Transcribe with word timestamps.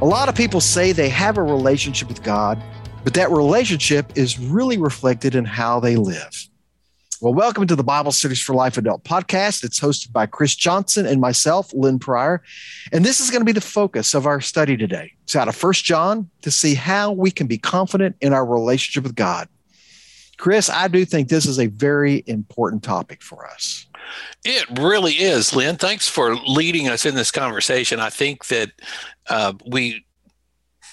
A 0.00 0.06
lot 0.06 0.28
of 0.28 0.36
people 0.36 0.60
say 0.60 0.92
they 0.92 1.08
have 1.08 1.38
a 1.38 1.42
relationship 1.42 2.06
with 2.06 2.22
God, 2.22 2.62
but 3.02 3.14
that 3.14 3.32
relationship 3.32 4.16
is 4.16 4.38
really 4.38 4.78
reflected 4.78 5.34
in 5.34 5.44
how 5.44 5.80
they 5.80 5.96
live. 5.96 6.48
Well, 7.20 7.34
welcome 7.34 7.66
to 7.66 7.74
the 7.74 7.82
Bible 7.82 8.12
Studies 8.12 8.40
for 8.40 8.54
Life 8.54 8.78
Adult 8.78 9.02
podcast. 9.02 9.64
It's 9.64 9.80
hosted 9.80 10.12
by 10.12 10.26
Chris 10.26 10.54
Johnson 10.54 11.04
and 11.04 11.20
myself, 11.20 11.74
Lynn 11.74 11.98
Pryor. 11.98 12.44
And 12.92 13.04
this 13.04 13.20
is 13.20 13.32
going 13.32 13.40
to 13.40 13.44
be 13.44 13.50
the 13.50 13.60
focus 13.60 14.14
of 14.14 14.24
our 14.24 14.40
study 14.40 14.76
today. 14.76 15.14
It's 15.24 15.34
out 15.34 15.48
of 15.48 15.56
First 15.56 15.84
John 15.84 16.30
to 16.42 16.52
see 16.52 16.76
how 16.76 17.10
we 17.10 17.32
can 17.32 17.48
be 17.48 17.58
confident 17.58 18.14
in 18.20 18.32
our 18.32 18.46
relationship 18.46 19.02
with 19.02 19.16
God. 19.16 19.48
Chris, 20.36 20.70
I 20.70 20.86
do 20.86 21.04
think 21.04 21.28
this 21.28 21.44
is 21.44 21.58
a 21.58 21.66
very 21.66 22.22
important 22.28 22.84
topic 22.84 23.20
for 23.20 23.48
us. 23.48 23.87
It 24.44 24.66
really 24.78 25.14
is, 25.14 25.54
Lynn. 25.54 25.76
Thanks 25.76 26.08
for 26.08 26.36
leading 26.36 26.88
us 26.88 27.06
in 27.06 27.14
this 27.14 27.30
conversation. 27.30 28.00
I 28.00 28.10
think 28.10 28.46
that 28.46 28.70
uh, 29.28 29.52
we 29.66 30.04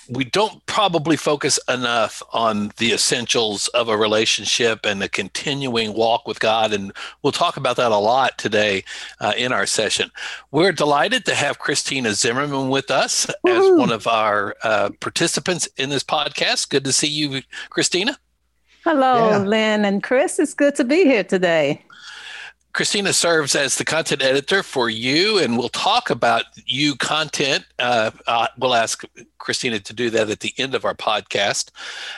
we 0.10 0.24
don't 0.24 0.64
probably 0.66 1.18
focus 1.18 1.60
enough 1.68 2.22
on 2.32 2.72
the 2.78 2.92
essentials 2.92 3.68
of 3.70 3.90
a 3.90 3.98
relationship 3.98 4.86
and 4.86 5.02
the 5.02 5.10
continuing 5.10 5.94
walk 5.94 6.28
with 6.28 6.40
God. 6.40 6.74
And 6.74 6.92
we'll 7.24 7.32
talk 7.32 7.58
about 7.58 7.78
that 7.78 7.92
a 7.92 7.98
lot 7.98 8.38
today 8.38 8.84
uh, 9.20 9.34
in 9.36 9.52
our 9.52 9.66
session. 9.66 10.12
We're 10.52 10.72
delighted 10.72 11.26
to 11.26 11.36
have 11.36 11.60
Christina 11.60 12.14
Zimmerman 12.14 12.70
with 12.70 12.92
us 12.92 13.28
Woo-hoo. 13.44 13.74
as 13.74 13.80
one 13.80 13.92
of 13.92 14.06
our 14.06 14.56
uh, 14.64 14.92
participants 15.00 15.68
in 15.78 15.90
this 15.90 16.04
podcast. 16.04 16.70
Good 16.70 16.86
to 16.86 16.92
see 16.92 17.08
you, 17.08 17.42
Christina. 17.70 18.18
Hello, 18.84 19.32
yeah. 19.32 19.38
Lynn 19.40 19.86
and 19.86 20.04
Chris. 20.04 20.38
It's 20.38 20.54
good 20.54 20.76
to 20.76 20.84
be 20.84 21.04
here 21.06 21.24
today. 21.24 21.84
Christina 22.76 23.14
serves 23.14 23.56
as 23.56 23.78
the 23.78 23.86
content 23.86 24.22
editor 24.22 24.62
for 24.62 24.90
U, 24.90 25.40
and 25.40 25.58
we'll 25.58 25.70
talk 25.70 26.10
about 26.10 26.44
U 26.66 26.98
content. 26.98 27.64
Uh, 27.80 28.12
uh, 28.28 28.48
we'll 28.58 28.76
ask 28.76 29.06
Christina 29.38 29.80
to 29.80 29.94
do 29.94 30.10
that 30.10 30.30
at 30.30 30.42
the 30.42 30.54
end 30.58 30.76
of 30.76 30.84
our 30.84 30.94
podcast. 30.94 31.72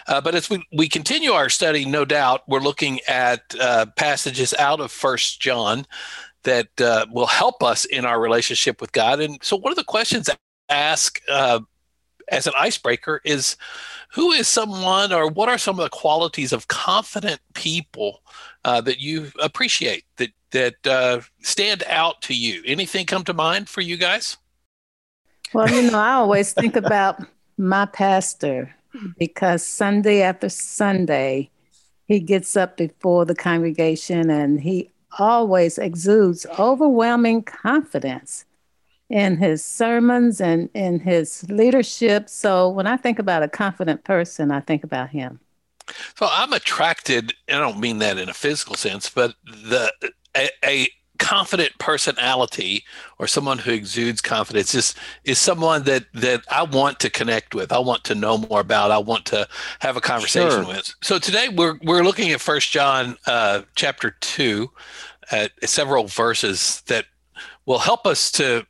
Uh, 0.07 0.19
but 0.19 0.33
as 0.33 0.49
we, 0.49 0.65
we 0.73 0.89
continue 0.89 1.29
our 1.29 1.47
study, 1.49 1.85
no 1.85 2.05
doubt, 2.05 2.41
we're 2.47 2.59
looking 2.59 2.99
at 3.07 3.53
uh, 3.61 3.85
passages 3.97 4.51
out 4.57 4.79
of 4.79 4.91
First 4.91 5.39
John 5.39 5.85
that 6.41 6.81
uh, 6.81 7.05
will 7.11 7.27
help 7.27 7.61
us 7.61 7.85
in 7.85 8.03
our 8.03 8.19
relationship 8.19 8.81
with 8.81 8.91
God. 8.93 9.19
And 9.19 9.37
so, 9.43 9.55
one 9.55 9.71
of 9.71 9.77
the 9.77 9.83
questions 9.83 10.27
I 10.27 10.37
ask 10.69 11.21
uh, 11.29 11.59
as 12.29 12.47
an 12.47 12.53
icebreaker 12.57 13.21
is 13.23 13.55
who 14.13 14.31
is 14.31 14.47
someone 14.47 15.13
or 15.13 15.29
what 15.29 15.49
are 15.49 15.57
some 15.57 15.79
of 15.79 15.83
the 15.83 15.89
qualities 15.89 16.53
of 16.53 16.67
confident 16.67 17.39
people 17.53 18.21
uh, 18.65 18.81
that 18.81 18.99
you 18.99 19.31
appreciate 19.41 20.05
that 20.17 20.31
that 20.51 20.87
uh, 20.87 21.21
stand 21.41 21.83
out 21.87 22.21
to 22.23 22.33
you? 22.33 22.63
Anything 22.65 23.05
come 23.05 23.23
to 23.25 23.33
mind 23.33 23.69
for 23.69 23.81
you 23.81 23.97
guys? 23.97 24.37
Well, 25.53 25.69
you 25.69 25.91
know, 25.91 25.99
I 25.99 26.13
always 26.13 26.53
think 26.53 26.75
about 26.75 27.21
my 27.57 27.85
pastor 27.85 28.75
because 29.17 29.65
Sunday 29.65 30.21
after 30.21 30.49
Sunday, 30.49 31.49
he 32.05 32.19
gets 32.19 32.55
up 32.55 32.77
before 32.77 33.25
the 33.25 33.35
congregation 33.35 34.29
and 34.29 34.61
he 34.61 34.89
always 35.19 35.77
exudes 35.77 36.45
overwhelming 36.59 37.43
confidence 37.43 38.45
in 39.09 39.37
his 39.37 39.63
sermons 39.63 40.41
and 40.41 40.69
in 40.73 40.99
his 40.99 41.49
leadership. 41.49 42.29
So 42.29 42.69
when 42.69 42.87
I 42.87 42.97
think 42.97 43.19
about 43.19 43.43
a 43.43 43.47
confident 43.47 44.03
person, 44.03 44.51
I 44.51 44.59
think 44.59 44.83
about 44.83 45.09
him. 45.09 45.39
So 46.15 46.27
I'm 46.29 46.51
attracted, 46.51 47.33
I 47.47 47.53
don't 47.53 47.79
mean 47.79 47.99
that 47.99 48.17
in 48.17 48.27
a 48.27 48.33
physical 48.33 48.75
sense, 48.75 49.09
but 49.09 49.35
the 49.45 49.91
a, 50.35 50.49
a 50.65 50.89
confident 51.17 51.77
personality 51.79 52.83
or 53.17 53.27
someone 53.27 53.57
who 53.57 53.71
exudes 53.71 54.21
confidence 54.21 54.75
is 54.75 54.95
is 55.23 55.39
someone 55.39 55.83
that 55.83 56.05
that 56.13 56.41
I 56.51 56.63
want 56.63 56.99
to 56.99 57.09
connect 57.09 57.55
with. 57.55 57.71
I 57.71 57.79
want 57.79 58.03
to 58.05 58.15
know 58.15 58.37
more 58.37 58.59
about. 58.59 58.91
I 58.91 58.97
want 58.97 59.25
to 59.27 59.47
have 59.79 59.97
a 59.97 60.01
conversation 60.01 60.63
sure. 60.63 60.67
with. 60.67 60.93
So 61.01 61.19
today 61.19 61.49
we're 61.49 61.79
we're 61.83 62.03
looking 62.03 62.31
at 62.31 62.41
First 62.41 62.71
John 62.71 63.17
uh, 63.25 63.61
chapter 63.75 64.11
two, 64.19 64.71
at 65.31 65.51
several 65.67 66.07
verses 66.07 66.81
that 66.87 67.05
will 67.65 67.79
help 67.79 68.05
us 68.05 68.31
to 68.33 68.45
f- 68.55 68.65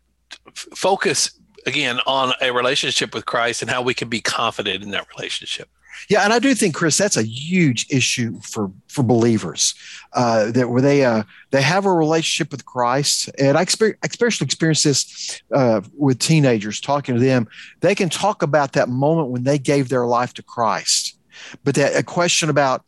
focus 0.53 1.31
again 1.65 1.99
on 2.05 2.33
a 2.41 2.51
relationship 2.51 3.13
with 3.13 3.25
Christ 3.25 3.61
and 3.61 3.69
how 3.69 3.81
we 3.81 3.93
can 3.93 4.09
be 4.09 4.21
confident 4.21 4.83
in 4.83 4.91
that 4.91 5.07
relationship. 5.15 5.69
Yeah, 6.09 6.21
and 6.23 6.31
I 6.31 6.39
do 6.39 6.53
think, 6.53 6.75
Chris, 6.75 6.97
that's 6.97 7.17
a 7.17 7.23
huge 7.23 7.87
issue 7.89 8.39
for 8.41 8.71
for 8.87 9.03
believers 9.03 9.73
uh, 10.13 10.51
that 10.51 10.69
where 10.69 10.81
they 10.81 11.03
uh, 11.03 11.23
they 11.51 11.61
have 11.61 11.85
a 11.85 11.91
relationship 11.91 12.51
with 12.51 12.65
Christ, 12.65 13.29
and 13.39 13.57
I, 13.57 13.65
exper- 13.65 13.95
especially 14.03 14.45
experience 14.45 14.83
this 14.83 15.41
uh, 15.53 15.81
with 15.97 16.19
teenagers. 16.19 16.79
Talking 16.79 17.15
to 17.15 17.21
them, 17.21 17.47
they 17.81 17.95
can 17.95 18.09
talk 18.09 18.43
about 18.43 18.73
that 18.73 18.89
moment 18.89 19.29
when 19.29 19.43
they 19.43 19.57
gave 19.57 19.89
their 19.89 20.05
life 20.05 20.33
to 20.35 20.43
Christ, 20.43 21.17
but 21.63 21.75
that 21.75 21.95
a 21.95 22.03
question 22.03 22.49
about, 22.49 22.83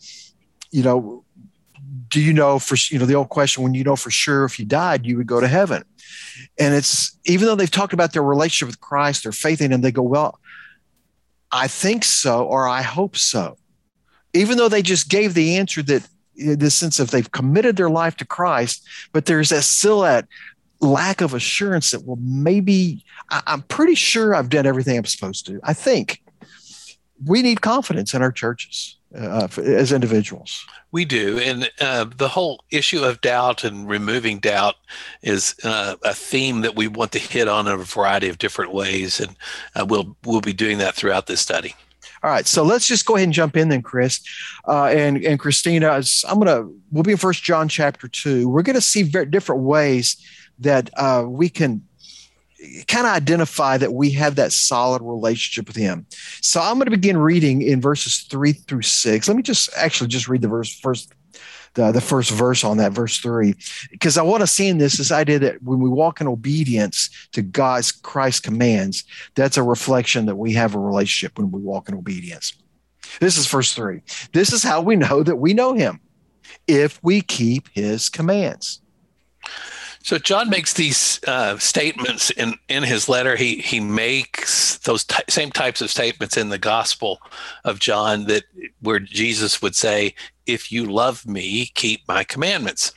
you 0.71 0.83
know, 0.83 1.25
do 2.09 2.19
you 2.19 2.33
know 2.33 2.59
for 2.59 2.75
you 2.89 2.99
know 2.99 3.05
the 3.05 3.15
old 3.15 3.29
question 3.29 3.63
when 3.63 3.73
you 3.73 3.83
know 3.83 3.95
for 3.95 4.11
sure 4.11 4.45
if 4.45 4.59
you 4.59 4.65
died 4.65 5.05
you 5.05 5.17
would 5.17 5.27
go 5.27 5.39
to 5.39 5.47
heaven, 5.47 5.83
and 6.59 6.73
it's 6.73 7.17
even 7.25 7.47
though 7.47 7.55
they've 7.55 7.71
talked 7.71 7.93
about 7.93 8.13
their 8.13 8.23
relationship 8.23 8.67
with 8.67 8.81
Christ, 8.81 9.23
their 9.23 9.31
faith 9.31 9.61
in 9.61 9.71
Him, 9.71 9.81
they 9.81 9.91
go 9.91 10.01
well 10.01 10.39
I 11.51 11.67
think 11.67 12.03
so, 12.03 12.45
or 12.45 12.67
I 12.67 12.81
hope 12.81 13.15
so. 13.17 13.57
Even 14.33 14.57
though 14.57 14.69
they 14.69 14.81
just 14.81 15.09
gave 15.09 15.33
the 15.33 15.57
answer 15.57 15.81
that 15.83 16.03
eh, 16.39 16.55
the 16.55 16.69
sense 16.69 16.99
of 16.99 17.11
they've 17.11 17.31
committed 17.31 17.75
their 17.75 17.89
life 17.89 18.15
to 18.17 18.25
Christ, 18.25 18.87
but 19.11 19.25
there's 19.25 19.49
that 19.49 19.63
still 19.63 20.01
that 20.01 20.27
lack 20.81 21.21
of 21.21 21.33
assurance 21.33 21.91
that, 21.91 22.03
well, 22.03 22.19
maybe 22.21 23.03
I, 23.31 23.41
I'm 23.47 23.63
pretty 23.63 23.95
sure 23.95 24.35
I've 24.35 24.49
done 24.49 24.65
everything 24.65 24.97
I'm 24.97 25.05
supposed 25.05 25.45
to. 25.47 25.59
I 25.63 25.73
think 25.73 26.21
we 27.25 27.41
need 27.41 27.61
confidence 27.61 28.13
in 28.13 28.21
our 28.21 28.31
churches 28.31 28.97
uh, 29.15 29.47
as 29.57 29.91
individuals. 29.91 30.65
We 30.91 31.05
do. 31.05 31.39
And 31.39 31.69
uh, 31.79 32.05
the 32.15 32.27
whole 32.27 32.63
issue 32.71 33.03
of 33.03 33.21
doubt 33.21 33.63
and 33.63 33.87
removing 33.87 34.39
doubt 34.39 34.75
is 35.21 35.55
uh, 35.63 35.95
a 36.03 36.13
theme 36.13 36.61
that 36.61 36.75
we 36.75 36.87
want 36.87 37.11
to 37.13 37.19
hit 37.19 37.47
on 37.47 37.67
in 37.67 37.73
a 37.73 37.77
variety 37.77 38.29
of 38.29 38.37
different 38.37 38.73
ways. 38.73 39.19
And 39.19 39.35
uh, 39.75 39.85
we'll, 39.87 40.15
we'll 40.25 40.41
be 40.41 40.53
doing 40.53 40.79
that 40.79 40.95
throughout 40.95 41.27
this 41.27 41.41
study. 41.41 41.75
All 42.21 42.29
right, 42.29 42.45
so 42.45 42.63
let's 42.63 42.85
just 42.85 43.05
go 43.05 43.15
ahead 43.15 43.27
and 43.27 43.33
jump 43.33 43.55
in 43.55 43.69
then, 43.69 43.81
Chris, 43.81 44.19
uh, 44.67 44.87
and 44.87 45.23
and 45.23 45.39
Christina. 45.39 46.01
I'm 46.27 46.37
gonna 46.37 46.69
we'll 46.91 47.03
be 47.03 47.11
in 47.11 47.17
First 47.17 47.43
John 47.43 47.69
chapter 47.69 48.09
two. 48.09 48.49
We're 48.49 48.61
gonna 48.61 48.81
see 48.81 49.03
very 49.03 49.25
different 49.25 49.61
ways 49.61 50.17
that 50.59 50.89
uh, 50.97 51.23
we 51.25 51.47
can 51.47 51.81
kind 52.87 53.07
of 53.07 53.13
identify 53.13 53.77
that 53.77 53.93
we 53.93 54.11
have 54.11 54.35
that 54.35 54.51
solid 54.51 55.01
relationship 55.01 55.67
with 55.67 55.77
him. 55.77 56.05
So 56.41 56.59
I'm 56.59 56.75
going 56.75 56.85
to 56.85 56.91
begin 56.91 57.17
reading 57.17 57.61
in 57.61 57.79
verses 57.79 58.21
three 58.29 58.53
through 58.53 58.81
six. 58.81 59.27
Let 59.27 59.37
me 59.37 59.43
just 59.43 59.69
actually 59.77 60.09
just 60.09 60.27
read 60.27 60.41
the 60.41 60.49
verse 60.49 60.77
first, 60.77 61.13
the, 61.75 61.91
the 61.91 62.01
first 62.01 62.31
verse 62.31 62.63
on 62.63 62.77
that, 62.77 62.91
verse 62.91 63.17
three, 63.19 63.55
because 63.91 64.17
I 64.17 64.23
want 64.23 64.41
to 64.41 64.47
see 64.47 64.67
in 64.67 64.77
this 64.77 64.97
this 64.97 65.11
idea 65.11 65.39
that 65.39 65.63
when 65.63 65.79
we 65.79 65.89
walk 65.89 66.19
in 66.19 66.27
obedience 66.27 67.09
to 67.31 67.41
God's 67.41 67.91
Christ's 67.91 68.41
commands, 68.41 69.05
that's 69.35 69.57
a 69.57 69.63
reflection 69.63 70.25
that 70.25 70.35
we 70.35 70.53
have 70.53 70.75
a 70.75 70.79
relationship 70.79 71.37
when 71.37 71.51
we 71.51 71.61
walk 71.61 71.87
in 71.87 71.95
obedience. 71.95 72.53
This 73.21 73.37
is 73.37 73.47
verse 73.47 73.73
three. 73.73 74.01
This 74.33 74.51
is 74.51 74.63
how 74.63 74.81
we 74.81 74.95
know 74.95 75.23
that 75.23 75.37
we 75.37 75.53
know 75.53 75.73
him 75.73 76.01
if 76.67 76.99
we 77.03 77.21
keep 77.21 77.69
his 77.73 78.09
commands. 78.09 78.81
So 80.01 80.17
John 80.17 80.49
makes 80.49 80.73
these 80.73 81.19
uh, 81.27 81.57
statements 81.57 82.29
in, 82.31 82.55
in 82.67 82.83
his 82.83 83.09
letter. 83.09 83.35
He 83.35 83.57
he 83.57 83.79
makes 83.79 84.77
those 84.79 85.03
t- 85.03 85.23
same 85.27 85.51
types 85.51 85.81
of 85.81 85.89
statements 85.91 86.37
in 86.37 86.49
the 86.49 86.57
Gospel 86.57 87.21
of 87.65 87.79
John 87.79 88.25
that 88.25 88.43
where 88.81 88.99
Jesus 88.99 89.61
would 89.61 89.75
say, 89.75 90.15
"If 90.45 90.71
you 90.71 90.85
love 90.85 91.27
me, 91.27 91.67
keep 91.75 92.07
my 92.07 92.23
commandments." 92.23 92.93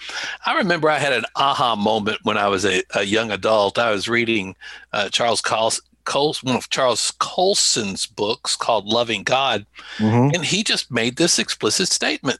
I 0.46 0.56
remember 0.56 0.88
I 0.88 0.98
had 0.98 1.12
an 1.12 1.24
aha 1.36 1.74
moment 1.74 2.20
when 2.22 2.38
I 2.38 2.48
was 2.48 2.64
a, 2.64 2.82
a 2.94 3.02
young 3.02 3.30
adult. 3.30 3.78
I 3.78 3.90
was 3.90 4.08
reading 4.08 4.54
uh, 4.92 5.08
Charles 5.08 5.40
Coles, 5.40 6.42
one 6.42 6.56
of 6.56 6.70
Charles 6.70 7.12
Colson's 7.18 8.06
books 8.06 8.56
called 8.56 8.86
Loving 8.86 9.24
God, 9.24 9.66
mm-hmm. 9.98 10.34
and 10.34 10.44
he 10.44 10.62
just 10.62 10.90
made 10.90 11.16
this 11.16 11.38
explicit 11.38 11.88
statement. 11.88 12.38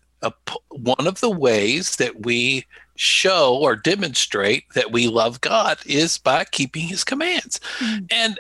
one 0.69 1.09
of 1.09 1.21
the 1.21 1.31
ways 1.31 1.97
that 1.97 2.25
we 2.25 2.65
show 3.03 3.57
or 3.57 3.75
demonstrate 3.75 4.65
that 4.75 4.93
we 4.93 5.09
love 5.09 5.41
God 5.41 5.79
is 5.85 6.19
by 6.19 6.45
keeping 6.45 6.87
his 6.87 7.03
commands. 7.03 7.59
Mm-hmm. 7.79 8.05
And 8.13 8.39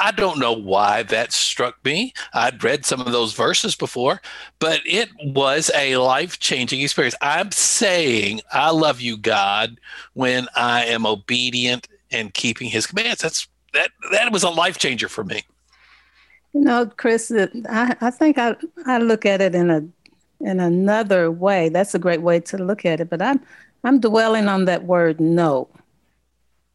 I 0.00 0.12
don't 0.12 0.38
know 0.38 0.52
why 0.52 1.02
that 1.04 1.32
struck 1.32 1.84
me. 1.84 2.14
I'd 2.32 2.62
read 2.62 2.86
some 2.86 3.00
of 3.00 3.10
those 3.10 3.32
verses 3.32 3.74
before, 3.74 4.22
but 4.60 4.80
it 4.86 5.10
was 5.24 5.68
a 5.74 5.96
life 5.96 6.38
changing 6.38 6.80
experience. 6.80 7.16
I'm 7.20 7.50
saying 7.50 8.40
I 8.52 8.70
love 8.70 9.00
you, 9.00 9.16
God, 9.16 9.80
when 10.12 10.46
I 10.54 10.84
am 10.84 11.06
obedient 11.06 11.88
and 12.12 12.32
keeping 12.32 12.70
his 12.70 12.86
commands. 12.86 13.20
That's 13.20 13.48
that 13.72 13.90
that 14.12 14.30
was 14.30 14.44
a 14.44 14.50
life 14.50 14.78
changer 14.78 15.08
for 15.08 15.24
me. 15.24 15.42
You 16.52 16.60
know, 16.60 16.86
Chris, 16.86 17.32
I, 17.68 17.96
I 18.00 18.10
think 18.12 18.38
I, 18.38 18.54
I 18.86 18.98
look 18.98 19.26
at 19.26 19.40
it 19.40 19.56
in 19.56 19.70
a 19.70 19.84
in 20.40 20.60
another 20.60 21.32
way. 21.32 21.68
That's 21.68 21.96
a 21.96 21.98
great 21.98 22.22
way 22.22 22.38
to 22.40 22.58
look 22.58 22.84
at 22.84 23.00
it. 23.00 23.10
But 23.10 23.20
I'm 23.20 23.40
I'm 23.84 24.00
dwelling 24.00 24.48
on 24.48 24.64
that 24.64 24.84
word 24.84 25.20
know. 25.20 25.68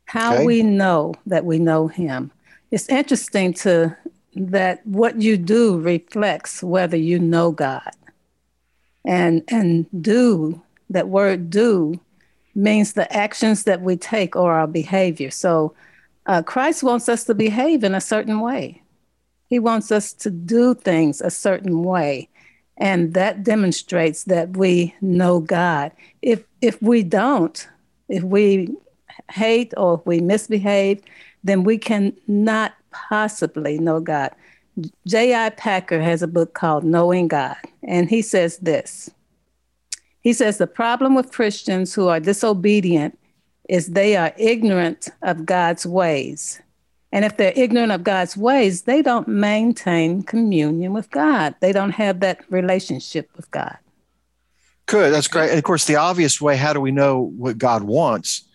How 0.06 0.36
okay. 0.36 0.46
we 0.46 0.64
know 0.64 1.14
that 1.26 1.46
we 1.46 1.60
know 1.60 1.88
him. 1.88 2.32
It's 2.72 2.88
interesting 2.90 3.54
to 3.56 3.96
that 4.36 4.86
what 4.86 5.22
you 5.22 5.38
do 5.38 5.80
reflects 5.80 6.64
whether 6.64 6.98
you 6.98 7.20
know 7.20 7.52
God. 7.52 7.92
And 9.06 9.44
and 9.48 9.88
do, 10.02 10.62
that 10.90 11.10
word 11.10 11.50
do 11.50 12.00
means 12.56 12.94
the 12.94 13.12
actions 13.16 13.64
that 13.64 13.82
we 13.82 13.96
take 13.96 14.36
or 14.36 14.54
our 14.54 14.68
behavior. 14.68 15.32
So 15.32 15.74
uh, 16.26 16.44
Christ 16.44 16.84
wants 16.84 17.10
us 17.10 17.24
to 17.26 17.34
behave 17.34 17.84
in 17.84 17.96
a 17.96 18.02
certain 18.02 18.40
way. 18.40 18.82
He 19.48 19.58
wants 19.58 19.92
us 19.92 20.14
to 20.14 20.30
do 20.30 20.76
things 20.76 21.22
a 21.22 21.32
certain 21.32 21.84
way. 21.84 22.30
And 22.80 23.14
that 23.14 23.44
demonstrates 23.44 24.24
that 24.26 24.56
we 24.56 24.96
know 25.02 25.40
God. 25.40 25.92
If 26.22 26.44
if 26.62 26.82
we 26.82 27.04
don't, 27.04 27.68
if 28.08 28.24
we 28.24 28.74
hate 29.32 29.74
or 29.78 29.96
if 29.96 30.06
we 30.06 30.22
misbehave, 30.22 31.02
then 31.44 31.64
we 31.64 31.78
cannot 31.78 32.74
possibly 32.92 33.78
know 33.78 34.00
God. 34.00 34.32
J.I. 35.08 35.50
Packer 35.52 36.02
has 36.02 36.22
a 36.22 36.28
book 36.28 36.54
called 36.54 36.84
Knowing 36.84 37.28
God, 37.28 37.58
and 37.84 38.10
he 38.10 38.22
says 38.22 38.58
this. 38.60 39.10
He 40.22 40.34
says 40.34 40.58
the 40.58 40.68
problem 40.68 41.16
with 41.16 41.32
Christians 41.32 41.94
who 41.94 42.08
are 42.08 42.20
disobedient 42.20 43.18
is 43.68 43.88
they 43.88 44.16
are 44.16 44.34
ignorant 44.38 45.10
of 45.22 45.46
God's 45.46 45.86
ways. 45.86 46.62
And 47.12 47.26
if 47.26 47.38
they're 47.38 47.54
ignorant 47.56 47.92
of 47.92 48.04
God's 48.04 48.38
ways, 48.38 48.84
they 48.84 49.02
don't 49.02 49.28
maintain 49.28 50.22
communion 50.22 50.94
with 50.94 51.10
God. 51.10 51.56
They 51.60 51.72
don't 51.72 51.92
have 51.92 52.20
that 52.20 52.44
relationship 52.50 53.30
with 53.36 53.50
God. 53.52 53.78
Good. 54.86 55.14
That's 55.14 55.28
great. 55.28 55.50
And 55.50 55.58
of 55.58 55.64
course, 55.64 55.86
the 55.86 55.96
obvious 55.96 56.40
way, 56.40 56.56
how 56.56 56.74
do 56.74 56.82
we 56.82 56.92
know 56.92 57.20
what 57.20 57.58
God 57.58 57.84
wants? 57.84 58.48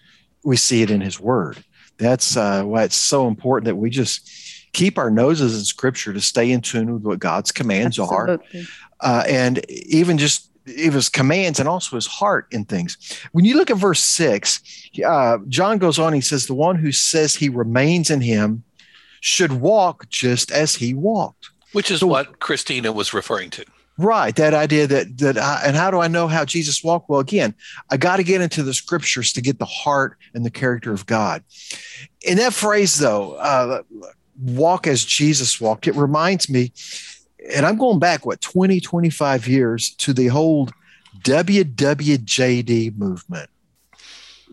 We 0.45 0.56
see 0.56 0.83
it 0.83 0.91
in 0.91 1.01
his 1.01 1.19
word. 1.19 1.65
That's 1.97 2.37
uh, 2.37 2.65
why 2.65 2.85
it's 2.85 2.97
so 2.97 3.29
important 3.29 3.67
that 3.67 3.77
we 3.77 3.91
just 3.91 4.29
keep 4.73 4.99
our 4.99 5.11
noses 5.11 5.57
in 5.57 5.65
scripture 5.65 6.12
to 6.12 6.21
stay 6.21 6.50
in 6.50 6.61
tune 6.61 6.93
with 6.93 7.03
what 7.03 7.19
God's 7.21 7.53
commands 7.53 7.99
Absolutely. 7.99 8.61
are. 8.61 8.67
Uh, 9.00 9.25
and 9.29 9.71
even 9.71 10.19
just 10.19 10.50
it 10.66 10.94
was 10.94 11.08
commands 11.08 11.61
and 11.61 11.69
also 11.69 11.96
his 11.96 12.06
heart 12.06 12.46
in 12.50 12.64
things. 12.64 12.96
When 13.32 13.44
you 13.44 13.56
look 13.56 13.70
at 13.70 13.76
verse 13.76 14.02
six, 14.02 14.61
uh, 15.05 15.38
John 15.49 15.78
goes 15.78 15.99
on, 15.99 16.12
he 16.12 16.20
says, 16.20 16.46
The 16.46 16.55
one 16.55 16.76
who 16.76 16.93
says 16.93 17.34
he 17.34 17.49
remains 17.49 18.11
in 18.11 18.20
him 18.20 18.64
should 19.20 19.52
walk 19.52 20.08
just 20.08 20.50
as 20.50 20.76
he 20.76 20.94
walked. 20.94 21.50
Which 21.72 21.90
is 21.90 22.00
so, 22.00 22.06
what 22.06 22.38
Christina 22.40 22.93
was 22.93 23.12
referring 23.12 23.50
to. 23.50 23.64
Right. 23.96 24.34
That 24.34 24.55
idea 24.55 24.87
that, 24.88 25.19
that, 25.19 25.38
I, 25.38 25.62
and 25.64 25.76
how 25.76 25.90
do 25.90 26.00
I 26.00 26.08
know 26.08 26.26
how 26.26 26.44
Jesus 26.44 26.82
walked? 26.82 27.08
Well, 27.08 27.20
again, 27.20 27.55
I 27.90 27.96
got 27.96 28.16
to 28.16 28.25
get 28.25 28.40
into 28.40 28.62
the 28.62 28.75
scriptures 28.75 29.32
to 29.34 29.40
get 29.40 29.58
the 29.58 29.64
heart 29.64 30.19
and 30.34 30.44
the 30.44 30.50
character 30.50 30.93
of 30.93 31.06
God. 31.06 31.44
In 32.22 32.38
that 32.38 32.55
phrase, 32.55 32.99
though, 32.99 33.34
uh, 33.34 33.82
walk 34.40 34.87
as 34.87 35.05
Jesus 35.05 35.61
walked, 35.61 35.87
it 35.87 35.94
reminds 35.94 36.50
me 36.50 36.72
and 37.52 37.67
I'm 37.67 37.76
going 37.76 37.99
back, 37.99 38.25
what, 38.25 38.41
20, 38.41 38.81
25 38.81 39.49
years 39.49 39.91
to 39.96 40.12
the 40.12 40.29
whole 40.29 40.69
WWJD 41.20 42.96
movement. 42.96 43.50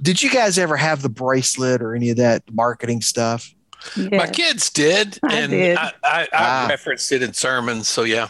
Did 0.01 0.23
you 0.23 0.29
guys 0.31 0.57
ever 0.57 0.77
have 0.77 1.01
the 1.01 1.09
bracelet 1.09 1.81
or 1.81 1.95
any 1.95 2.09
of 2.09 2.17
that 2.17 2.43
marketing 2.51 3.01
stuff? 3.01 3.53
My 3.97 4.27
kids 4.27 4.69
did, 4.69 5.19
I 5.23 5.35
and 5.35 5.51
did. 5.51 5.77
I, 5.77 5.91
I, 6.03 6.21
I 6.21 6.27
ah. 6.33 6.67
referenced 6.69 7.11
it 7.11 7.23
in 7.23 7.33
sermons. 7.33 7.87
So 7.87 8.03
yeah, 8.03 8.29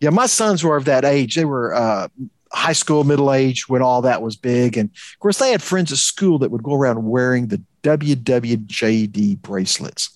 yeah, 0.00 0.10
my 0.10 0.26
sons 0.26 0.62
were 0.62 0.76
of 0.76 0.84
that 0.84 1.04
age. 1.04 1.36
They 1.36 1.44
were 1.44 1.74
uh, 1.74 2.08
high 2.52 2.74
school, 2.74 3.04
middle 3.04 3.32
age 3.32 3.68
when 3.68 3.82
all 3.82 4.02
that 4.02 4.22
was 4.22 4.36
big, 4.36 4.76
and 4.76 4.90
of 4.90 5.18
course 5.20 5.38
they 5.38 5.50
had 5.50 5.62
friends 5.62 5.90
at 5.90 5.98
school 5.98 6.38
that 6.40 6.50
would 6.50 6.62
go 6.62 6.74
around 6.74 7.04
wearing 7.04 7.48
the 7.48 7.62
WWJD 7.82 9.40
bracelets. 9.40 10.10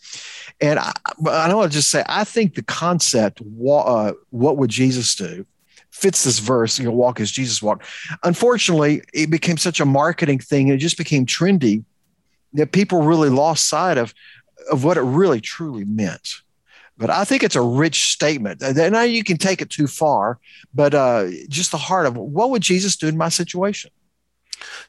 And 0.62 0.78
I, 0.78 0.92
I 1.28 1.52
want 1.52 1.72
to 1.72 1.76
just 1.76 1.90
say, 1.90 2.04
I 2.06 2.22
think 2.22 2.54
the 2.54 2.62
concept, 2.62 3.40
uh, 3.42 4.12
what 4.30 4.56
would 4.56 4.70
Jesus 4.70 5.14
do, 5.16 5.44
fits 5.90 6.24
this 6.24 6.38
verse, 6.38 6.78
you 6.78 6.84
know, 6.84 6.92
walk 6.92 7.20
as 7.20 7.32
Jesus 7.32 7.60
walked. 7.60 7.84
Unfortunately, 8.22 9.02
it 9.12 9.28
became 9.28 9.56
such 9.56 9.80
a 9.80 9.84
marketing 9.84 10.38
thing. 10.38 10.68
It 10.68 10.78
just 10.78 10.96
became 10.96 11.26
trendy 11.26 11.84
that 12.54 12.72
people 12.72 13.02
really 13.02 13.28
lost 13.28 13.68
sight 13.68 13.98
of, 13.98 14.14
of 14.70 14.84
what 14.84 14.96
it 14.96 15.02
really 15.02 15.40
truly 15.40 15.84
meant. 15.84 16.36
But 16.96 17.10
I 17.10 17.24
think 17.24 17.42
it's 17.42 17.56
a 17.56 17.62
rich 17.62 18.12
statement. 18.12 18.62
And 18.62 18.76
now 18.92 19.02
you 19.02 19.24
can 19.24 19.38
take 19.38 19.60
it 19.60 19.70
too 19.70 19.88
far, 19.88 20.38
but 20.72 20.94
uh, 20.94 21.28
just 21.48 21.72
the 21.72 21.78
heart 21.78 22.06
of 22.06 22.16
what 22.16 22.50
would 22.50 22.62
Jesus 22.62 22.96
do 22.96 23.08
in 23.08 23.16
my 23.16 23.28
situation? 23.28 23.90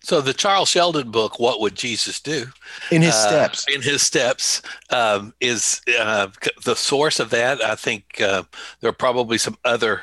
So 0.01 0.21
the 0.21 0.33
Charles 0.33 0.69
Sheldon 0.69 1.11
book, 1.11 1.39
"What 1.39 1.59
Would 1.61 1.75
Jesus 1.75 2.19
Do?" 2.19 2.47
In 2.91 3.01
his 3.01 3.13
uh, 3.13 3.27
steps, 3.27 3.65
in 3.73 3.81
his 3.81 4.01
steps, 4.01 4.61
um, 4.89 5.33
is 5.39 5.81
uh, 5.99 6.27
the 6.63 6.75
source 6.75 7.19
of 7.19 7.29
that. 7.31 7.63
I 7.63 7.75
think 7.75 8.21
uh, 8.21 8.43
there 8.81 8.89
are 8.89 8.93
probably 8.93 9.37
some 9.37 9.57
other 9.65 10.01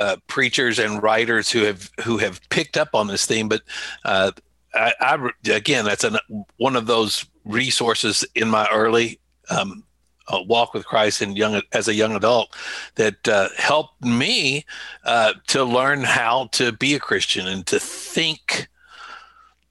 uh, 0.00 0.16
preachers 0.26 0.78
and 0.78 1.02
writers 1.02 1.50
who 1.50 1.62
have 1.64 1.90
who 2.04 2.18
have 2.18 2.40
picked 2.50 2.76
up 2.76 2.94
on 2.94 3.06
this 3.06 3.26
theme, 3.26 3.48
but 3.48 3.62
uh, 4.04 4.32
I, 4.74 4.94
I, 5.00 5.30
again, 5.50 5.84
that's 5.84 6.04
an, 6.04 6.16
one 6.56 6.76
of 6.76 6.86
those 6.86 7.26
resources 7.44 8.24
in 8.34 8.48
my 8.48 8.66
early 8.72 9.20
um, 9.50 9.84
uh, 10.28 10.40
walk 10.46 10.72
with 10.74 10.86
Christ 10.86 11.20
and 11.20 11.36
young 11.36 11.60
as 11.72 11.88
a 11.88 11.94
young 11.94 12.14
adult 12.14 12.56
that 12.94 13.26
uh, 13.28 13.48
helped 13.56 14.02
me 14.02 14.64
uh, 15.04 15.34
to 15.48 15.64
learn 15.64 16.02
how 16.04 16.48
to 16.52 16.72
be 16.72 16.94
a 16.94 17.00
Christian 17.00 17.46
and 17.46 17.66
to 17.66 17.78
think 17.78 18.68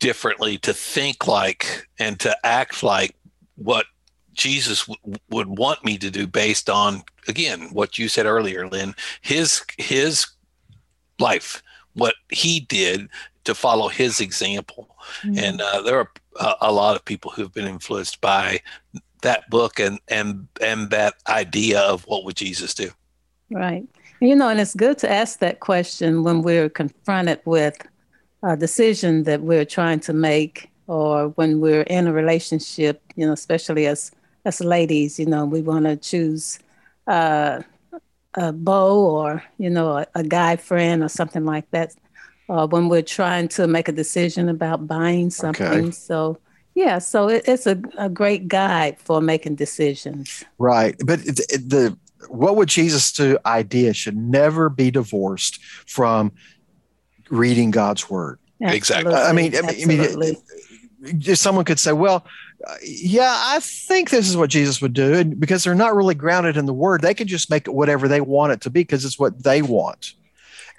differently, 0.01 0.57
to 0.57 0.73
think 0.73 1.27
like 1.27 1.87
and 1.99 2.19
to 2.19 2.35
act 2.43 2.83
like 2.83 3.15
what 3.55 3.85
Jesus 4.33 4.85
w- 4.85 5.17
would 5.29 5.47
want 5.47 5.85
me 5.85 5.97
to 5.99 6.11
do 6.11 6.27
based 6.27 6.69
on 6.69 7.03
again 7.29 7.69
what 7.71 7.97
you 7.97 8.09
said 8.09 8.25
earlier, 8.25 8.67
Lynn, 8.67 8.93
his 9.21 9.63
his 9.77 10.27
life, 11.19 11.63
what 11.93 12.15
he 12.29 12.59
did 12.59 13.07
to 13.45 13.55
follow 13.55 13.87
his 13.87 14.19
example, 14.19 14.95
mm-hmm. 15.21 15.37
and 15.37 15.61
uh, 15.61 15.81
there 15.81 15.97
are 15.99 16.11
a, 16.39 16.55
a 16.61 16.71
lot 16.71 16.95
of 16.95 17.05
people 17.05 17.31
who've 17.31 17.53
been 17.53 17.67
influenced 17.67 18.19
by 18.19 18.59
that 19.21 19.49
book 19.49 19.79
and 19.79 19.99
and 20.07 20.47
and 20.59 20.89
that 20.89 21.13
idea 21.27 21.79
of 21.79 22.03
what 22.07 22.25
would 22.25 22.35
Jesus 22.35 22.73
do. 22.73 22.89
Right. 23.51 23.85
You 24.19 24.35
know, 24.35 24.49
and 24.49 24.59
it's 24.59 24.75
good 24.75 24.99
to 24.99 25.11
ask 25.11 25.39
that 25.39 25.61
question 25.61 26.23
when 26.23 26.43
we're 26.43 26.69
confronted 26.69 27.41
with 27.45 27.75
a 28.43 28.57
decision 28.57 29.23
that 29.23 29.41
we're 29.41 29.65
trying 29.65 29.99
to 30.01 30.13
make 30.13 30.69
or 30.87 31.29
when 31.29 31.61
we're 31.61 31.83
in 31.83 32.07
a 32.07 32.13
relationship, 32.13 33.01
you 33.15 33.25
know, 33.25 33.33
especially 33.33 33.87
as 33.87 34.11
as 34.43 34.59
ladies, 34.59 35.19
you 35.19 35.25
know, 35.25 35.45
we 35.45 35.61
want 35.61 35.85
to 35.85 35.95
choose 35.95 36.57
uh, 37.07 37.61
a 38.33 38.51
beau 38.51 38.99
or, 38.99 39.43
you 39.57 39.69
know, 39.69 39.99
a, 39.99 40.07
a, 40.15 40.23
guy 40.23 40.55
friend 40.55 41.03
or 41.03 41.09
something 41.09 41.45
like 41.45 41.69
that. 41.71 41.93
Uh, 42.49 42.67
when 42.67 42.89
we're 42.89 43.03
trying 43.03 43.47
to 43.47 43.67
make 43.67 43.87
a 43.87 43.91
decision 43.91 44.49
about 44.49 44.85
buying 44.87 45.29
something. 45.29 45.65
Okay. 45.65 45.91
So, 45.91 46.37
yeah, 46.75 46.97
so 46.97 47.29
it, 47.29 47.43
it's 47.47 47.65
a, 47.65 47.81
a 47.97 48.09
great 48.09 48.47
guide 48.47 48.99
for 48.99 49.21
making 49.21 49.55
decisions. 49.55 50.43
Right. 50.57 50.95
But 51.05 51.19
the 51.19 51.97
what 52.29 52.55
would 52.55 52.67
Jesus 52.67 53.11
do 53.13 53.37
idea 53.45 53.93
should 53.93 54.17
never 54.17 54.69
be 54.69 54.91
divorced 54.91 55.61
from 55.87 56.31
reading 57.31 57.71
God's 57.71 58.09
word. 58.09 58.39
Absolutely. 58.61 58.77
Exactly. 58.77 59.13
I 59.15 59.33
mean, 59.33 59.55
I 59.55 59.85
mean, 59.85 61.19
just 61.19 61.41
someone 61.41 61.65
could 61.65 61.79
say, 61.79 61.93
well, 61.93 62.25
uh, 62.67 62.75
yeah, 62.83 63.33
I 63.35 63.59
think 63.59 64.11
this 64.11 64.29
is 64.29 64.37
what 64.37 64.51
Jesus 64.51 64.81
would 64.81 64.93
do. 64.93 65.15
And 65.15 65.39
because 65.39 65.63
they're 65.63 65.73
not 65.73 65.95
really 65.95 66.13
grounded 66.13 66.57
in 66.57 66.65
the 66.67 66.73
word, 66.73 67.01
they 67.01 67.15
can 67.15 67.27
just 67.27 67.49
make 67.49 67.67
it 67.67 67.73
whatever 67.73 68.07
they 68.07 68.21
want 68.21 68.51
it 68.51 68.61
to 68.61 68.69
be 68.69 68.81
because 68.81 69.03
it's 69.03 69.17
what 69.17 69.43
they 69.43 69.61
want. 69.61 70.13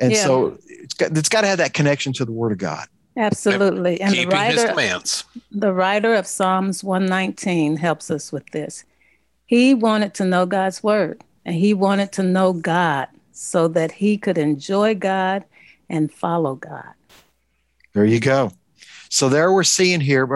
And 0.00 0.12
yeah. 0.12 0.24
so 0.24 0.58
it's 0.66 0.94
got, 0.94 1.16
it's 1.16 1.28
got 1.28 1.40
to 1.40 1.48
have 1.48 1.58
that 1.58 1.74
connection 1.74 2.12
to 2.14 2.24
the 2.24 2.32
word 2.32 2.52
of 2.52 2.58
God. 2.58 2.86
Absolutely. 3.16 4.00
And 4.00 4.14
Keeping 4.14 4.30
the 4.30 4.36
writer, 4.36 4.60
his 4.60 4.70
commands. 4.70 5.24
the 5.50 5.72
writer 5.72 6.14
of 6.14 6.26
Psalms 6.26 6.82
119 6.82 7.76
helps 7.76 8.10
us 8.10 8.32
with 8.32 8.48
this. 8.50 8.84
He 9.46 9.74
wanted 9.74 10.14
to 10.14 10.24
know 10.24 10.46
God's 10.46 10.82
word 10.82 11.22
and 11.44 11.56
he 11.56 11.74
wanted 11.74 12.12
to 12.12 12.22
know 12.22 12.52
God 12.52 13.08
so 13.32 13.68
that 13.68 13.92
he 13.92 14.16
could 14.16 14.38
enjoy 14.38 14.94
God 14.94 15.44
and 15.88 16.12
follow 16.12 16.54
God. 16.54 16.94
There 17.92 18.04
you 18.04 18.20
go. 18.20 18.52
So 19.08 19.28
there 19.28 19.52
we're 19.52 19.64
seeing 19.64 20.00
here, 20.00 20.26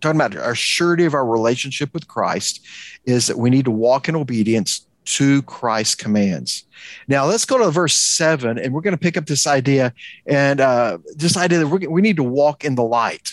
talking 0.00 0.20
about 0.20 0.36
our 0.36 0.54
surety 0.54 1.04
of 1.04 1.14
our 1.14 1.26
relationship 1.26 1.92
with 1.92 2.06
Christ 2.06 2.64
is 3.04 3.26
that 3.26 3.38
we 3.38 3.50
need 3.50 3.64
to 3.64 3.70
walk 3.70 4.08
in 4.08 4.16
obedience 4.16 4.86
to 5.06 5.42
Christ's 5.42 5.96
commands. 5.96 6.64
Now 7.08 7.26
let's 7.26 7.44
go 7.44 7.58
to 7.58 7.70
verse 7.70 7.94
seven, 7.94 8.58
and 8.58 8.72
we're 8.72 8.82
going 8.82 8.94
to 8.94 8.98
pick 8.98 9.16
up 9.16 9.26
this 9.26 9.46
idea 9.46 9.92
and 10.26 10.60
uh, 10.60 10.98
this 11.16 11.36
idea 11.36 11.58
that 11.58 11.66
we 11.66 12.02
need 12.02 12.16
to 12.16 12.22
walk 12.22 12.64
in 12.64 12.76
the 12.76 12.84
light 12.84 13.32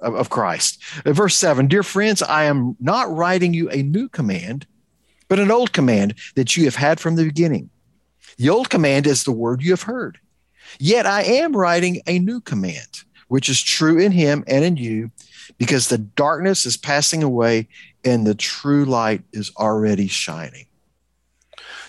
of, 0.00 0.14
of 0.14 0.30
Christ. 0.30 0.82
Uh, 1.04 1.12
verse 1.12 1.36
seven, 1.36 1.68
dear 1.68 1.84
friends, 1.84 2.22
I 2.22 2.44
am 2.44 2.76
not 2.80 3.14
writing 3.14 3.54
you 3.54 3.70
a 3.70 3.82
new 3.82 4.08
command, 4.08 4.66
but 5.28 5.38
an 5.38 5.50
old 5.50 5.72
command 5.72 6.14
that 6.34 6.56
you 6.56 6.64
have 6.64 6.76
had 6.76 6.98
from 6.98 7.14
the 7.14 7.24
beginning. 7.24 7.70
The 8.38 8.50
old 8.50 8.70
command 8.70 9.06
is 9.06 9.22
the 9.22 9.32
word 9.32 9.62
you 9.62 9.70
have 9.70 9.82
heard. 9.82 10.18
Yet 10.78 11.06
I 11.06 11.22
am 11.22 11.56
writing 11.56 12.00
a 12.06 12.18
new 12.18 12.40
command, 12.40 13.04
which 13.28 13.48
is 13.48 13.62
true 13.62 13.98
in 13.98 14.12
him 14.12 14.44
and 14.46 14.64
in 14.64 14.76
you, 14.76 15.10
because 15.58 15.88
the 15.88 15.98
darkness 15.98 16.66
is 16.66 16.76
passing 16.76 17.22
away 17.22 17.68
and 18.04 18.26
the 18.26 18.34
true 18.34 18.84
light 18.84 19.22
is 19.32 19.52
already 19.56 20.08
shining. 20.08 20.66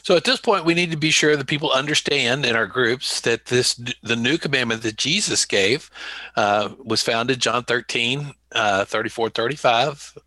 So 0.04 0.18
at 0.18 0.26
this 0.26 0.40
point, 0.40 0.66
we 0.66 0.74
need 0.74 0.92
to 0.92 0.98
be 0.98 1.12
sure 1.12 1.38
that 1.38 1.48
people 1.48 1.72
understand 1.72 2.46
in 2.46 2.58
our 2.58 2.68
groups 2.68 3.22
that 3.22 3.46
this 3.46 3.80
the 4.04 4.18
new 4.18 4.38
commandment 4.38 4.84
that 4.84 4.98
Jesus 4.98 5.46
gave 5.46 5.90
uh, 6.36 6.70
was 6.84 7.02
found 7.02 7.32
in 7.32 7.40
John 7.40 7.64
13, 7.64 8.34
uh, 8.52 8.84
34, 8.84 9.30
35. 9.30 10.18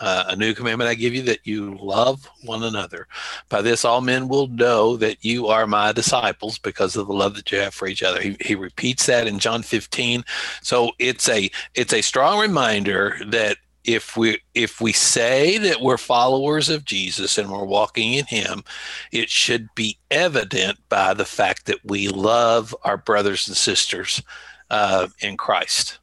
Uh, 0.00 0.24
a 0.28 0.36
new 0.36 0.54
commandment 0.54 0.88
I 0.88 0.94
give 0.94 1.14
you 1.14 1.22
that 1.22 1.46
you 1.46 1.76
love 1.80 2.28
one 2.44 2.62
another. 2.62 3.06
By 3.48 3.62
this, 3.62 3.84
all 3.84 4.00
men 4.00 4.28
will 4.28 4.48
know 4.48 4.96
that 4.96 5.24
you 5.24 5.48
are 5.48 5.66
my 5.66 5.92
disciples 5.92 6.58
because 6.58 6.96
of 6.96 7.06
the 7.06 7.12
love 7.12 7.36
that 7.36 7.52
you 7.52 7.58
have 7.58 7.74
for 7.74 7.86
each 7.86 8.02
other. 8.02 8.20
He, 8.20 8.36
he 8.40 8.54
repeats 8.54 9.06
that 9.06 9.26
in 9.26 9.38
John 9.38 9.62
15. 9.62 10.24
So 10.62 10.92
it's 10.98 11.28
a 11.28 11.50
it's 11.74 11.92
a 11.92 12.00
strong 12.00 12.40
reminder 12.40 13.16
that 13.26 13.58
if 13.84 14.16
we 14.16 14.40
if 14.54 14.80
we 14.80 14.92
say 14.92 15.58
that 15.58 15.80
we're 15.80 15.98
followers 15.98 16.68
of 16.68 16.84
Jesus 16.84 17.36
and 17.38 17.50
we're 17.50 17.64
walking 17.64 18.14
in 18.14 18.24
him 18.26 18.62
it 19.10 19.28
should 19.28 19.68
be 19.74 19.98
evident 20.10 20.78
by 20.88 21.14
the 21.14 21.24
fact 21.24 21.66
that 21.66 21.84
we 21.84 22.08
love 22.08 22.74
our 22.84 22.96
brothers 22.96 23.48
and 23.48 23.56
sisters 23.56 24.22
uh, 24.70 25.08
in 25.20 25.36
Christ 25.36 25.98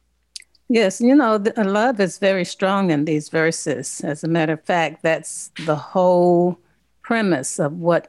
yes 0.70 1.00
you 1.00 1.14
know 1.14 1.36
the, 1.36 1.52
love 1.64 2.00
is 2.00 2.18
very 2.18 2.44
strong 2.44 2.90
in 2.90 3.04
these 3.04 3.28
verses 3.28 4.00
as 4.02 4.24
a 4.24 4.28
matter 4.28 4.54
of 4.54 4.64
fact 4.64 5.02
that's 5.02 5.50
the 5.66 5.76
whole 5.76 6.58
premise 7.02 7.58
of 7.58 7.72
what 7.74 8.08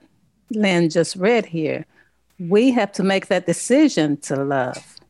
Lynn 0.52 0.90
just 0.90 1.18
read 1.18 1.46
here 1.46 1.86
we 2.40 2.72
have 2.72 2.94
to 2.94 3.04
make 3.04 3.28
that 3.28 3.46
decision 3.46 4.16
to 4.18 4.38
love 4.38 5.02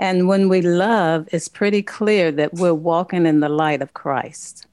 and 0.00 0.26
when 0.26 0.48
we 0.48 0.62
love, 0.62 1.28
it's 1.30 1.46
pretty 1.46 1.82
clear 1.82 2.32
that 2.32 2.54
we're 2.54 2.74
walking 2.74 3.26
in 3.26 3.40
the 3.40 3.50
light 3.50 3.82
of 3.82 3.92
Christ. 3.92 4.66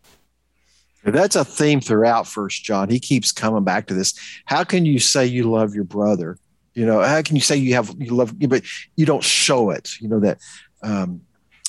That's 1.04 1.36
a 1.36 1.44
theme 1.44 1.82
throughout 1.82 2.28
First 2.28 2.64
John. 2.64 2.90
He 2.90 3.00
keeps 3.00 3.34
coming 3.34 3.66
back 3.66 3.88
to 3.88 3.94
this. 3.94 4.14
How 4.46 4.64
can 4.64 4.86
you 4.86 5.00
say 5.00 5.26
you 5.26 5.52
love 5.52 5.76
your 5.76 5.84
brother? 5.84 6.38
You 6.74 6.86
know, 6.86 7.02
how 7.02 7.22
can 7.22 7.36
you 7.36 7.42
say 7.42 7.58
you 7.58 7.74
have 7.76 7.94
you 7.98 8.16
love, 8.16 8.40
but 8.40 8.64
you 8.96 9.06
don't 9.06 9.24
show 9.24 9.70
it? 9.70 10.00
You 10.00 10.08
know 10.08 10.20
that 10.22 10.40
um, 10.82 11.22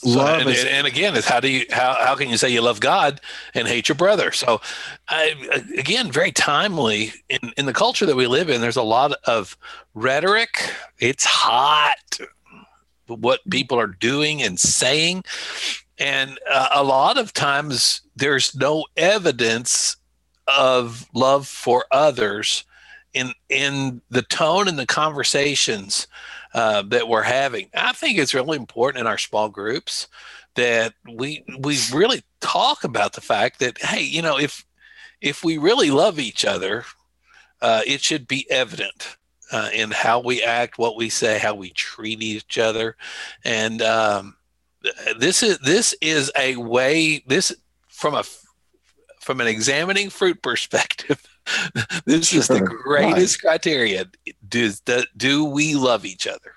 so, 0.02 0.10
love. 0.10 0.40
And, 0.40 0.50
is, 0.50 0.64
and, 0.64 0.86
again, 0.86 1.16
is 1.16 1.26
how 1.26 1.40
do 1.40 1.48
you 1.48 1.66
how 1.70 1.94
how 1.94 2.14
can 2.14 2.28
you 2.28 2.36
say 2.36 2.48
you 2.48 2.60
love 2.60 2.78
God 2.80 3.20
and 3.54 3.66
hate 3.66 3.88
your 3.88 3.96
brother? 3.96 4.30
So, 4.30 4.60
I, 5.08 5.34
again, 5.76 6.12
very 6.12 6.30
timely 6.30 7.12
in 7.28 7.52
in 7.56 7.66
the 7.66 7.72
culture 7.72 8.06
that 8.06 8.16
we 8.16 8.26
live 8.26 8.48
in. 8.48 8.60
There's 8.60 8.76
a 8.76 8.82
lot 8.82 9.12
of 9.24 9.56
rhetoric. 9.94 10.72
It's 10.98 11.24
hot 11.24 12.20
what 13.08 13.40
people 13.50 13.78
are 13.78 13.86
doing 13.86 14.42
and 14.42 14.60
saying. 14.60 15.24
And 15.98 16.38
uh, 16.48 16.68
a 16.72 16.84
lot 16.84 17.18
of 17.18 17.32
times 17.32 18.02
there's 18.14 18.54
no 18.54 18.86
evidence 18.96 19.96
of 20.46 21.08
love 21.12 21.46
for 21.46 21.86
others 21.90 22.64
in 23.14 23.32
in 23.48 24.00
the 24.10 24.22
tone 24.22 24.68
and 24.68 24.78
the 24.78 24.86
conversations 24.86 26.06
uh, 26.54 26.82
that 26.82 27.08
we're 27.08 27.22
having. 27.22 27.68
I 27.74 27.92
think 27.92 28.18
it's 28.18 28.34
really 28.34 28.56
important 28.56 29.00
in 29.00 29.06
our 29.06 29.18
small 29.18 29.48
groups 29.48 30.08
that 30.54 30.94
we 31.10 31.44
we 31.58 31.78
really 31.92 32.22
talk 32.40 32.84
about 32.84 33.12
the 33.12 33.20
fact 33.20 33.60
that 33.60 33.78
hey, 33.78 34.02
you 34.02 34.22
know, 34.22 34.38
if 34.38 34.64
if 35.20 35.44
we 35.44 35.58
really 35.58 35.90
love 35.90 36.18
each 36.18 36.44
other, 36.44 36.84
uh, 37.60 37.82
it 37.86 38.02
should 38.02 38.26
be 38.26 38.50
evident 38.50 39.16
uh, 39.52 39.70
in 39.72 39.90
how 39.90 40.20
we 40.20 40.42
act, 40.42 40.78
what 40.78 40.96
we 40.96 41.08
say, 41.08 41.38
how 41.38 41.54
we 41.54 41.70
treat 41.70 42.22
each 42.22 42.58
other, 42.58 42.96
and 43.44 43.82
um, 43.82 44.36
this 45.18 45.42
is 45.42 45.58
this 45.58 45.94
is 46.00 46.30
a 46.36 46.56
way. 46.56 47.22
This 47.26 47.54
from 47.88 48.14
a 48.14 48.24
from 49.20 49.40
an 49.40 49.46
examining 49.46 50.10
fruit 50.10 50.42
perspective, 50.42 51.22
this 52.04 52.28
sure. 52.28 52.40
is 52.40 52.48
the 52.48 52.60
greatest 52.60 53.42
right. 53.42 53.50
criteria. 53.50 54.06
Do, 54.48 54.70
do 54.84 55.02
do 55.16 55.44
we 55.44 55.74
love 55.74 56.04
each 56.04 56.26
other? 56.26 56.52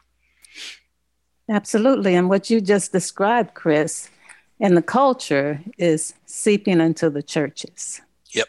Absolutely, 1.50 2.16
and 2.16 2.30
what 2.30 2.50
you 2.50 2.62
just 2.62 2.92
described, 2.92 3.54
Chris, 3.54 4.10
and 4.60 4.78
the 4.78 4.82
culture 4.82 5.60
is 5.78 6.14
seeping 6.26 6.80
into 6.80 7.10
the 7.10 7.24
churches. 7.24 8.02
Yep. 8.32 8.48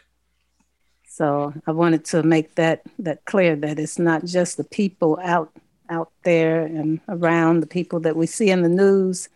So 1.07 1.53
I 1.67 1.71
wanted 1.71 2.05
to 2.05 2.23
make 2.23 2.55
that 2.55 2.81
that 2.99 3.25
clear 3.25 3.55
that 3.57 3.79
it's 3.79 3.99
not 3.99 4.25
just 4.25 4.57
the 4.57 4.63
people 4.63 5.19
out 5.23 5.51
out 5.89 6.11
there 6.23 6.63
and 6.63 6.99
around 7.09 7.59
the 7.59 7.67
people 7.67 7.99
that 8.01 8.15
we 8.15 8.25
see 8.25 8.49
in 8.49 8.61
the 8.61 8.69
news, 8.69 9.29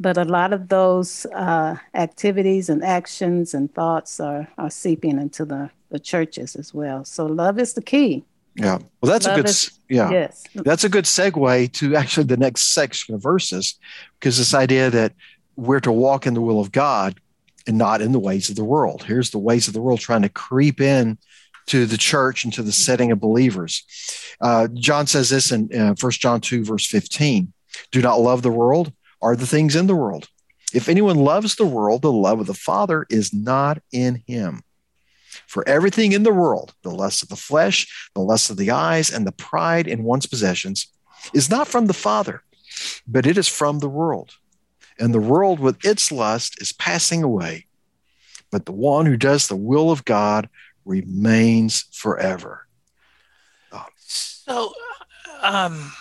but 0.00 0.16
a 0.16 0.24
lot 0.24 0.52
of 0.52 0.68
those 0.68 1.26
uh, 1.26 1.76
activities 1.94 2.68
and 2.68 2.84
actions 2.84 3.54
and 3.54 3.72
thoughts 3.74 4.20
are 4.20 4.48
are 4.58 4.70
seeping 4.70 5.18
into 5.18 5.44
the 5.44 5.70
the 5.90 5.98
churches 5.98 6.56
as 6.56 6.74
well. 6.74 7.04
So 7.04 7.26
love 7.26 7.58
is 7.58 7.74
the 7.74 7.82
key. 7.82 8.24
Yeah. 8.54 8.78
Well, 9.00 9.12
that's 9.12 9.26
love 9.26 9.38
a 9.38 9.42
good 9.42 9.50
is, 9.50 9.78
yeah. 9.88 10.10
Yes. 10.10 10.44
That's 10.54 10.84
a 10.84 10.88
good 10.88 11.04
segue 11.04 11.72
to 11.74 11.96
actually 11.96 12.24
the 12.24 12.36
next 12.36 12.74
section 12.74 13.14
of 13.14 13.22
verses, 13.22 13.78
because 14.18 14.38
this 14.38 14.54
idea 14.54 14.90
that 14.90 15.12
we're 15.56 15.80
to 15.80 15.92
walk 15.92 16.26
in 16.26 16.34
the 16.34 16.40
will 16.40 16.60
of 16.60 16.72
God 16.72 17.20
and 17.66 17.78
not 17.78 18.00
in 18.00 18.12
the 18.12 18.18
ways 18.18 18.48
of 18.48 18.56
the 18.56 18.64
world. 18.64 19.04
Here's 19.04 19.30
the 19.30 19.38
ways 19.38 19.68
of 19.68 19.74
the 19.74 19.80
world 19.80 20.00
trying 20.00 20.22
to 20.22 20.28
creep 20.28 20.80
in 20.80 21.18
to 21.66 21.86
the 21.86 21.98
church 21.98 22.44
and 22.44 22.52
to 22.54 22.62
the 22.62 22.72
setting 22.72 23.12
of 23.12 23.20
believers. 23.20 23.84
Uh, 24.40 24.68
John 24.74 25.06
says 25.06 25.30
this 25.30 25.52
in 25.52 25.72
uh, 25.74 25.94
1 26.00 26.12
John 26.12 26.40
2, 26.40 26.64
verse 26.64 26.86
15 26.86 27.52
Do 27.90 28.02
not 28.02 28.20
love 28.20 28.42
the 28.42 28.50
world 28.50 28.92
or 29.20 29.36
the 29.36 29.46
things 29.46 29.76
in 29.76 29.86
the 29.86 29.96
world. 29.96 30.28
If 30.72 30.88
anyone 30.88 31.16
loves 31.16 31.56
the 31.56 31.66
world, 31.66 32.02
the 32.02 32.12
love 32.12 32.40
of 32.40 32.46
the 32.46 32.54
Father 32.54 33.06
is 33.10 33.32
not 33.32 33.80
in 33.92 34.22
him. 34.26 34.62
For 35.46 35.66
everything 35.68 36.12
in 36.12 36.22
the 36.22 36.32
world, 36.32 36.74
the 36.82 36.90
lust 36.90 37.22
of 37.22 37.28
the 37.28 37.36
flesh, 37.36 38.10
the 38.14 38.20
lust 38.20 38.50
of 38.50 38.56
the 38.56 38.70
eyes, 38.70 39.10
and 39.10 39.26
the 39.26 39.32
pride 39.32 39.86
in 39.86 40.02
one's 40.02 40.26
possessions, 40.26 40.88
is 41.32 41.50
not 41.50 41.68
from 41.68 41.86
the 41.86 41.94
Father, 41.94 42.42
but 43.06 43.26
it 43.26 43.38
is 43.38 43.48
from 43.48 43.78
the 43.78 43.88
world 43.88 44.34
and 44.98 45.14
the 45.14 45.20
world 45.20 45.60
with 45.60 45.84
its 45.84 46.10
lust 46.10 46.60
is 46.60 46.72
passing 46.72 47.22
away. 47.22 47.66
But 48.50 48.66
the 48.66 48.72
one 48.72 49.06
who 49.06 49.16
does 49.16 49.46
the 49.46 49.56
will 49.56 49.90
of 49.90 50.04
God 50.04 50.48
remains 50.84 51.84
forever. 51.92 52.66
Oh. 53.72 53.86
So, 53.96 54.72
um, 55.42 55.92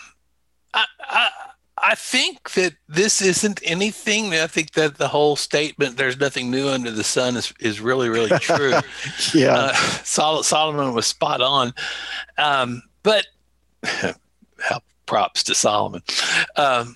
I, 0.73 0.85
I, 1.01 1.29
I 1.79 1.95
think 1.95 2.51
that 2.51 2.73
this 2.89 3.21
isn't 3.21 3.59
anything. 3.63 4.33
I 4.33 4.47
think 4.47 4.71
that 4.71 4.97
the 4.97 5.07
whole 5.07 5.35
statement 5.35 5.97
"there's 5.97 6.19
nothing 6.19 6.49
new 6.49 6.67
under 6.69 6.91
the 6.91 7.03
sun" 7.03 7.37
is 7.37 7.53
is 7.59 7.79
really 7.79 8.09
really 8.09 8.37
true. 8.39 8.73
yeah, 9.33 9.53
uh, 9.53 9.73
Sol- 10.03 10.43
Solomon 10.43 10.93
was 10.93 11.05
spot 11.05 11.41
on, 11.41 11.73
um, 12.37 12.81
but 13.03 13.27
props 15.05 15.43
to 15.43 15.55
Solomon. 15.55 16.01
Um, 16.55 16.95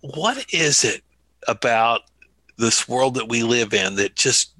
what 0.00 0.44
is 0.52 0.84
it 0.84 1.02
about 1.48 2.02
this 2.58 2.88
world 2.88 3.14
that 3.14 3.28
we 3.28 3.42
live 3.42 3.72
in 3.74 3.96
that 3.96 4.14
just 4.14 4.52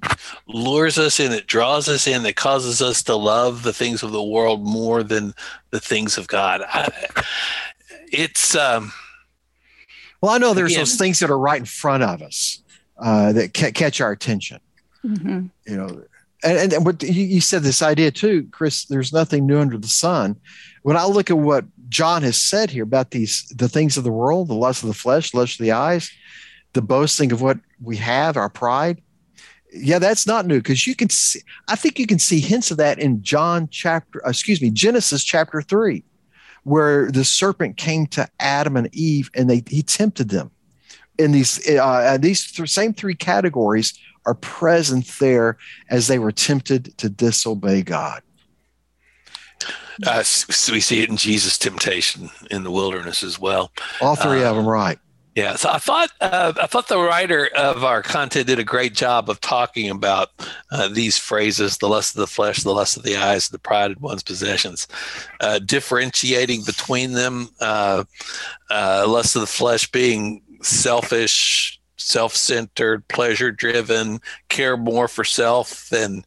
lures 0.46 0.98
us 0.98 1.20
in, 1.20 1.30
that 1.30 1.46
draws 1.46 1.88
us 1.88 2.06
in, 2.06 2.22
that 2.22 2.36
causes 2.36 2.82
us 2.82 3.02
to 3.02 3.14
love 3.14 3.62
the 3.62 3.72
things 3.72 4.02
of 4.02 4.12
the 4.12 4.22
world 4.22 4.66
more 4.66 5.02
than 5.02 5.34
the 5.70 5.80
things 5.80 6.18
of 6.18 6.26
God? 6.26 6.62
I, 6.66 6.90
it's 8.12 8.54
um, 8.54 8.92
well, 10.20 10.32
I 10.32 10.38
know 10.38 10.54
there's 10.54 10.72
again, 10.72 10.82
those 10.82 10.96
things 10.96 11.18
that 11.18 11.30
are 11.30 11.38
right 11.38 11.58
in 11.58 11.64
front 11.64 12.02
of 12.02 12.22
us 12.22 12.62
uh, 12.98 13.32
that 13.32 13.54
ca- 13.54 13.72
catch 13.72 14.00
our 14.00 14.12
attention. 14.12 14.60
Mm-hmm. 15.04 15.46
You 15.66 15.76
know, 15.76 16.04
and, 16.44 16.72
and 16.72 16.86
what 16.86 17.02
you, 17.02 17.24
you 17.24 17.40
said 17.40 17.62
this 17.62 17.82
idea 17.82 18.10
too, 18.10 18.46
Chris. 18.52 18.84
There's 18.84 19.12
nothing 19.12 19.46
new 19.46 19.58
under 19.58 19.78
the 19.78 19.88
sun. 19.88 20.36
When 20.82 20.96
I 20.96 21.04
look 21.04 21.30
at 21.30 21.38
what 21.38 21.64
John 21.88 22.22
has 22.22 22.36
said 22.40 22.70
here 22.70 22.84
about 22.84 23.10
these 23.10 23.46
the 23.56 23.68
things 23.68 23.96
of 23.96 24.04
the 24.04 24.12
world, 24.12 24.48
the 24.48 24.54
lust 24.54 24.82
of 24.82 24.88
the 24.88 24.94
flesh, 24.94 25.34
lust 25.34 25.58
of 25.58 25.64
the 25.64 25.72
eyes, 25.72 26.10
the 26.72 26.82
boasting 26.82 27.32
of 27.32 27.42
what 27.42 27.58
we 27.80 27.96
have, 27.96 28.36
our 28.36 28.48
pride. 28.48 29.02
Yeah, 29.74 29.98
that's 29.98 30.26
not 30.26 30.46
new 30.46 30.58
because 30.58 30.86
you 30.86 30.94
can 30.94 31.08
see. 31.08 31.40
I 31.66 31.76
think 31.76 31.98
you 31.98 32.06
can 32.06 32.18
see 32.18 32.40
hints 32.40 32.70
of 32.70 32.76
that 32.76 32.98
in 32.98 33.22
John 33.22 33.68
chapter, 33.70 34.24
uh, 34.24 34.28
excuse 34.28 34.60
me, 34.60 34.68
Genesis 34.68 35.24
chapter 35.24 35.62
three, 35.62 36.04
where 36.64 37.10
the 37.10 37.24
serpent 37.24 37.76
came 37.76 38.06
to 38.08 38.28
Adam 38.40 38.76
and 38.76 38.88
Eve 38.92 39.30
and 39.34 39.48
they 39.48 39.62
he 39.68 39.82
tempted 39.82 40.28
them. 40.30 40.50
In 41.18 41.32
these 41.32 41.68
uh, 41.68 42.18
these 42.20 42.50
th- 42.50 42.70
same 42.70 42.94
three 42.94 43.14
categories 43.14 43.98
are 44.24 44.34
present 44.34 45.06
there 45.20 45.58
as 45.90 46.06
they 46.06 46.18
were 46.18 46.32
tempted 46.32 46.96
to 46.98 47.08
disobey 47.08 47.82
God. 47.82 48.22
Uh, 50.06 50.22
so 50.22 50.72
we 50.72 50.80
see 50.80 51.02
it 51.02 51.10
in 51.10 51.16
Jesus' 51.16 51.58
temptation 51.58 52.30
in 52.50 52.64
the 52.64 52.70
wilderness 52.70 53.22
as 53.22 53.38
well. 53.38 53.70
All 54.00 54.16
three 54.16 54.42
of 54.42 54.56
them, 54.56 54.66
right? 54.66 54.98
Yeah, 55.34 55.56
so 55.56 55.70
I 55.70 55.78
thought 55.78 56.10
uh, 56.20 56.52
I 56.60 56.66
thought 56.66 56.88
the 56.88 56.98
writer 56.98 57.48
of 57.56 57.84
our 57.84 58.02
content 58.02 58.48
did 58.48 58.58
a 58.58 58.64
great 58.64 58.94
job 58.94 59.30
of 59.30 59.40
talking 59.40 59.88
about 59.88 60.28
uh, 60.70 60.88
these 60.88 61.16
phrases: 61.16 61.78
the 61.78 61.88
lust 61.88 62.14
of 62.14 62.20
the 62.20 62.26
flesh, 62.26 62.62
the 62.62 62.74
lust 62.74 62.98
of 62.98 63.02
the 63.02 63.16
eyes, 63.16 63.48
the 63.48 63.58
pride 63.58 63.92
of 63.92 64.02
one's 64.02 64.22
possessions, 64.22 64.86
uh, 65.40 65.58
differentiating 65.58 66.64
between 66.64 67.12
them. 67.12 67.48
Uh, 67.60 68.04
uh, 68.70 69.06
lust 69.08 69.34
of 69.34 69.40
the 69.40 69.46
flesh 69.46 69.90
being 69.90 70.42
selfish, 70.60 71.80
self-centered, 71.96 73.06
pleasure-driven, 73.08 74.20
care 74.48 74.76
more 74.76 75.08
for 75.08 75.24
self 75.24 75.88
than 75.90 76.24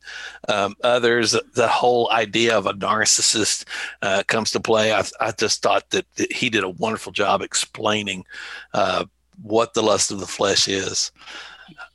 um, 0.48 0.76
others. 0.84 1.36
The 1.54 1.68
whole 1.68 2.10
idea 2.12 2.58
of 2.58 2.66
a 2.66 2.74
narcissist 2.74 3.66
uh, 4.02 4.24
comes 4.28 4.52
to 4.52 4.60
play. 4.60 4.94
I, 4.94 5.04
I 5.20 5.32
just 5.32 5.62
thought 5.62 5.90
that, 5.90 6.06
he 6.32 6.50
did 6.50 6.64
a 6.64 6.70
wonderful 6.70 7.12
job 7.12 7.42
explaining 7.42 8.26
uh, 8.74 9.06
what 9.42 9.74
the 9.74 9.84
lust 9.84 10.12
of 10.12 10.20
the 10.20 10.28
flesh 10.28 10.68
is. 10.68 11.12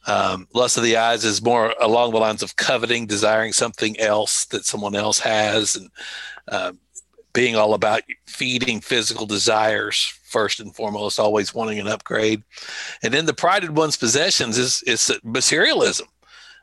Um, 0.07 0.49
lust 0.53 0.77
of 0.77 0.83
the 0.83 0.97
eyes 0.97 1.25
is 1.25 1.43
more 1.43 1.75
along 1.81 2.11
the 2.11 2.19
lines 2.19 2.43
of 2.43 2.57
coveting, 2.57 3.07
desiring 3.07 3.53
something 3.53 3.99
else 4.01 4.47
that 4.47 4.65
someone 4.65 4.97
else 4.97 5.21
has, 5.21 5.77
and 5.77 5.91
uh, 6.49 6.73
being 7.33 7.57
all 7.57 7.75
about 7.75 8.03
feeding 8.27 8.81
physical 8.81 9.27
desires 9.27 10.13
first 10.25 10.61
and 10.61 10.75
foremost, 10.75 11.19
always 11.19 11.55
wanting 11.55 11.79
an 11.79 11.89
upgrade. 11.89 12.43
And 13.03 13.13
then 13.13 13.27
the 13.27 13.35
pride 13.35 13.65
in 13.65 13.75
one's 13.75 13.97
possessions 13.97 14.59
is 14.59 14.83
is 14.87 15.13
materialism. 15.23 16.09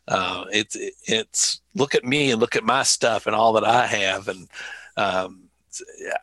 Uh, 0.07 0.45
it's 0.51 0.77
it's 1.05 1.62
look 1.75 1.93
at 1.93 2.05
me 2.05 2.31
and 2.31 2.39
look 2.39 2.55
at 2.55 2.63
my 2.63 2.83
stuff 2.83 3.27
and 3.27 3.36
all 3.36 3.53
that 3.53 3.65
I 3.65 3.86
have, 3.86 4.27
and 4.29 4.47
um, 4.95 5.47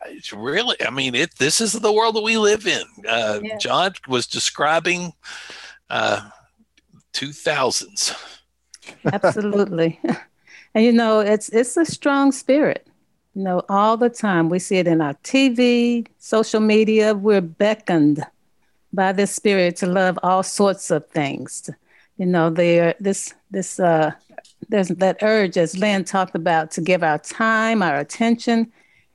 it's 0.07 0.33
really, 0.33 0.75
I 0.85 0.89
mean, 0.89 1.15
it. 1.15 1.35
This 1.37 1.61
is 1.61 1.73
the 1.73 1.91
world 1.91 2.15
that 2.15 2.23
we 2.23 2.37
live 2.37 2.65
in. 2.67 2.83
Uh, 3.07 3.39
yeah. 3.41 3.57
John 3.57 3.93
was 4.07 4.27
describing 4.27 5.13
uh, 5.89 6.29
two 7.13 7.31
thousands. 7.31 8.13
Absolutely, 9.11 9.99
and 10.75 10.83
you 10.83 10.91
know, 10.91 11.19
it's 11.19 11.49
it's 11.49 11.77
a 11.77 11.85
strong 11.85 12.31
spirit. 12.31 12.87
You 13.35 13.43
know, 13.43 13.61
all 13.67 13.97
the 13.97 14.09
time 14.09 14.49
we 14.49 14.59
see 14.59 14.77
it 14.77 14.87
in 14.87 15.01
our 15.01 15.13
TV, 15.15 16.07
social 16.19 16.61
media. 16.61 17.13
We're 17.13 17.41
beckoned 17.41 18.25
by 18.93 19.11
this 19.11 19.35
spirit 19.35 19.75
to 19.77 19.87
love 19.87 20.17
all 20.23 20.41
sorts 20.41 20.89
of 20.89 21.05
things. 21.07 21.69
You 22.17 22.25
know, 22.27 22.49
there 22.49 22.95
this 22.99 23.33
this 23.51 23.77
uh 23.77 24.13
there's 24.69 24.87
that 24.87 25.17
urge, 25.21 25.57
as 25.57 25.77
Lynn 25.77 26.05
talked 26.05 26.33
about, 26.33 26.71
to 26.71 26.81
give 26.81 27.03
our 27.03 27.19
time, 27.19 27.83
our 27.83 27.99
attention, 27.99 28.71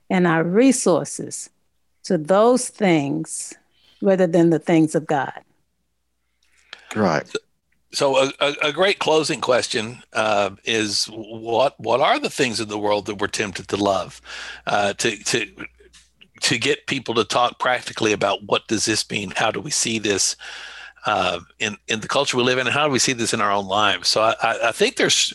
and 0.09 0.27
our 0.27 0.43
resources 0.43 1.49
to 2.03 2.17
those 2.17 2.69
things 2.69 3.55
rather 4.01 4.27
than 4.27 4.51
the 4.51 4.59
things 4.59 4.93
of 4.95 5.07
God. 5.07 5.41
Right. 6.95 7.29
So 7.93 8.31
a, 8.39 8.55
a, 8.61 8.71
great 8.71 8.99
closing 8.99 9.41
question 9.41 10.01
uh, 10.13 10.51
is 10.63 11.05
what 11.07 11.77
what 11.79 11.99
are 11.99 12.19
the 12.19 12.29
things 12.29 12.61
in 12.61 12.69
the 12.69 12.79
world 12.79 13.05
that 13.07 13.19
we're 13.19 13.27
tempted 13.27 13.67
to 13.67 13.77
love, 13.77 14.21
uh, 14.65 14.93
to 14.93 15.17
to 15.25 15.47
to 16.41 16.57
get 16.57 16.87
people 16.87 17.13
to 17.15 17.25
talk 17.25 17.59
practically 17.59 18.13
about 18.13 18.43
what 18.45 18.67
does 18.67 18.85
this 18.85 19.09
mean? 19.09 19.31
How 19.35 19.51
do 19.51 19.59
we 19.59 19.71
see 19.71 19.99
this 19.99 20.37
uh, 21.05 21.39
in 21.59 21.75
in 21.87 21.99
the 21.99 22.07
culture 22.07 22.37
we 22.37 22.43
live 22.43 22.59
in, 22.59 22.67
and 22.67 22.73
how 22.73 22.85
do 22.85 22.93
we 22.93 22.99
see 22.99 23.13
this 23.13 23.33
in 23.33 23.41
our 23.41 23.51
own 23.51 23.67
lives? 23.67 24.07
So 24.07 24.21
I, 24.21 24.69
I 24.69 24.71
think 24.71 24.95
there's 24.95 25.33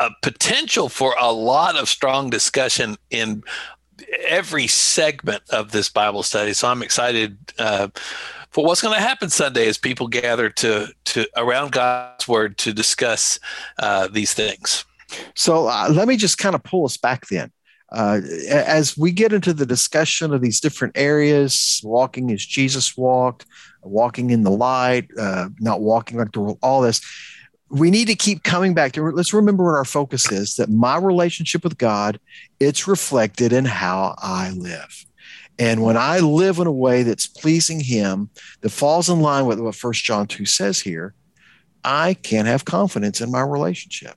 a 0.00 0.10
potential 0.22 0.88
for 0.88 1.14
a 1.20 1.32
lot 1.32 1.76
of 1.76 1.88
strong 1.88 2.30
discussion 2.30 2.96
in 3.10 3.42
every 4.26 4.66
segment 4.66 5.42
of 5.50 5.72
this 5.72 5.88
Bible 5.88 6.22
study. 6.22 6.52
So 6.52 6.68
I'm 6.68 6.82
excited 6.82 7.38
uh, 7.58 7.88
for 8.50 8.64
what's 8.64 8.80
going 8.80 8.94
to 8.94 9.00
happen 9.00 9.28
Sunday 9.30 9.68
as 9.68 9.78
people 9.78 10.08
gather 10.08 10.50
to 10.50 10.88
to 11.06 11.26
around 11.36 11.72
God's 11.72 12.26
word 12.26 12.58
to 12.58 12.72
discuss 12.72 13.38
uh, 13.78 14.08
these 14.08 14.34
things. 14.34 14.84
So 15.34 15.68
uh, 15.68 15.88
let 15.90 16.08
me 16.08 16.16
just 16.16 16.38
kind 16.38 16.54
of 16.54 16.62
pull 16.62 16.84
us 16.84 16.96
back 16.96 17.28
then. 17.28 17.50
Uh, 17.90 18.20
as 18.50 18.98
we 18.98 19.10
get 19.10 19.32
into 19.32 19.54
the 19.54 19.64
discussion 19.64 20.34
of 20.34 20.42
these 20.42 20.60
different 20.60 20.98
areas, 20.98 21.80
walking 21.82 22.30
as 22.30 22.44
Jesus 22.44 22.98
walked, 22.98 23.46
walking 23.82 24.30
in 24.30 24.42
the 24.42 24.50
light, 24.50 25.08
uh, 25.18 25.48
not 25.58 25.80
walking 25.80 26.18
like 26.18 26.32
the 26.32 26.40
world, 26.40 26.58
all 26.62 26.82
this, 26.82 27.00
we 27.70 27.90
need 27.90 28.06
to 28.06 28.14
keep 28.14 28.42
coming 28.42 28.74
back 28.74 28.92
to. 28.92 29.02
Let's 29.10 29.34
remember 29.34 29.64
what 29.64 29.76
our 29.76 29.84
focus 29.84 30.30
is. 30.32 30.56
That 30.56 30.70
my 30.70 30.96
relationship 30.96 31.64
with 31.64 31.78
God, 31.78 32.18
it's 32.60 32.88
reflected 32.88 33.52
in 33.52 33.64
how 33.64 34.14
I 34.18 34.50
live. 34.50 35.04
And 35.58 35.82
when 35.82 35.96
I 35.96 36.20
live 36.20 36.58
in 36.58 36.66
a 36.66 36.72
way 36.72 37.02
that's 37.02 37.26
pleasing 37.26 37.80
him, 37.80 38.30
that 38.60 38.70
falls 38.70 39.08
in 39.08 39.20
line 39.20 39.46
with 39.46 39.58
what 39.58 39.74
First 39.74 40.04
John 40.04 40.26
2 40.26 40.46
says 40.46 40.80
here, 40.80 41.14
I 41.84 42.14
can 42.14 42.46
have 42.46 42.64
confidence 42.64 43.20
in 43.20 43.30
my 43.30 43.40
relationship. 43.42 44.14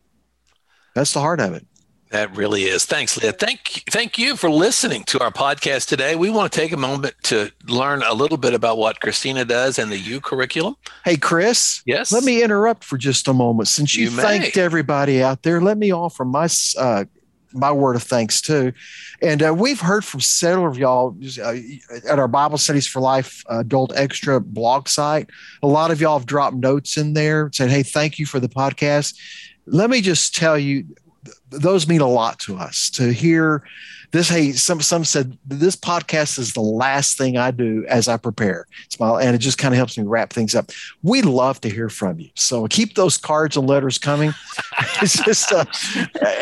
That's 0.93 1.13
the 1.13 1.19
heart 1.19 1.39
of 1.39 1.53
it. 1.53 1.65
That 2.12 2.36
really 2.36 2.63
is. 2.63 2.86
Thanks, 2.86 3.15
Leah. 3.15 3.32
Thank, 3.32 3.86
thank 3.89 4.17
you 4.17 4.36
for 4.36 4.50
listening 4.50 5.04
to 5.06 5.24
our 5.24 5.32
podcast 5.32 5.88
today. 5.88 6.15
We 6.15 6.30
want 6.30 6.52
to 6.52 6.60
take 6.60 6.74
a 6.74 6.78
moment 6.78 7.15
to 7.24 7.52
learn 7.67 8.04
a 8.04 8.13
little 8.13 8.38
bit 8.38 8.54
about 8.54 8.78
what 8.78 9.00
Christina 9.00 9.45
does 9.45 9.80
and 9.80 9.89
the 9.89 9.97
U 9.97 10.19
curriculum. 10.19 10.76
Hey, 11.06 11.15
Chris. 11.15 11.82
Yes. 11.86 12.12
Let 12.12 12.26
me 12.26 12.43
interrupt 12.43 12.84
for 12.84 12.97
just 12.97 13.30
a 13.30 13.34
moment. 13.34 13.69
Since 13.69 13.95
you, 13.95 14.06
you 14.06 14.10
thanked 14.10 14.58
everybody 14.58 15.24
out 15.24 15.43
there, 15.43 15.62
let 15.62 15.78
me 15.78 15.91
offer 15.91 16.26
my 16.26 16.50
uh, 16.78 17.06
my 17.54 17.71
word 17.71 17.95
of 17.95 18.04
thanks 18.04 18.41
too. 18.41 18.74
And 19.21 19.41
uh, 19.41 19.54
we've 19.54 19.80
heard 19.80 20.04
from 20.04 20.19
several 20.19 20.67
of 20.67 20.78
y'all 20.78 21.15
uh, 21.41 21.56
at 22.10 22.19
our 22.19 22.28
Bible 22.28 22.58
Studies 22.58 22.88
for 22.88 23.00
Life 23.00 23.43
uh, 23.50 23.60
Adult 23.60 23.93
Extra 23.95 24.41
blog 24.41 24.89
site. 24.89 25.30
A 25.63 25.67
lot 25.67 25.91
of 25.91 26.02
y'all 26.02 26.17
have 26.17 26.28
dropped 26.28 26.58
notes 26.58 26.97
in 26.97 27.13
there 27.13 27.50
saying, 27.54 27.71
Hey, 27.71 27.84
thank 27.84 28.19
you 28.19 28.26
for 28.26 28.41
the 28.41 28.50
podcast. 28.50 29.17
Let 29.65 29.89
me 29.89 30.02
just 30.02 30.36
tell 30.36 30.58
you, 30.58 30.86
those 31.49 31.88
mean 31.88 32.01
a 32.01 32.07
lot 32.07 32.39
to 32.39 32.57
us 32.57 32.89
to 32.91 33.12
hear 33.12 33.63
this. 34.12 34.29
Hey 34.29 34.51
some 34.51 34.81
some 34.81 35.03
said 35.03 35.38
this 35.45 35.75
podcast 35.75 36.39
is 36.39 36.53
the 36.53 36.62
last 36.62 37.17
thing 37.17 37.38
i 37.38 37.51
do 37.51 37.86
as 37.88 38.07
i 38.07 38.17
prepare. 38.17 38.67
Smile 38.89 39.17
and 39.17 39.36
it 39.36 39.39
just 39.39 39.57
kind 39.57 39.73
of 39.73 39.77
helps 39.77 39.97
me 39.97 40.03
wrap 40.03 40.31
things 40.34 40.55
up. 40.55 40.71
We 41.03 41.21
love 41.21 41.62
to 41.62 41.69
hear 41.69 41.89
from 41.89 42.19
you. 42.19 42.29
So 42.36 42.67
keep 42.67 42.95
those 42.95 43.17
cards 43.17 43.57
and 43.57 43.67
letters 43.67 43.97
coming. 43.97 44.34
It's 45.01 45.23
just 45.23 45.51
uh, 45.51 45.65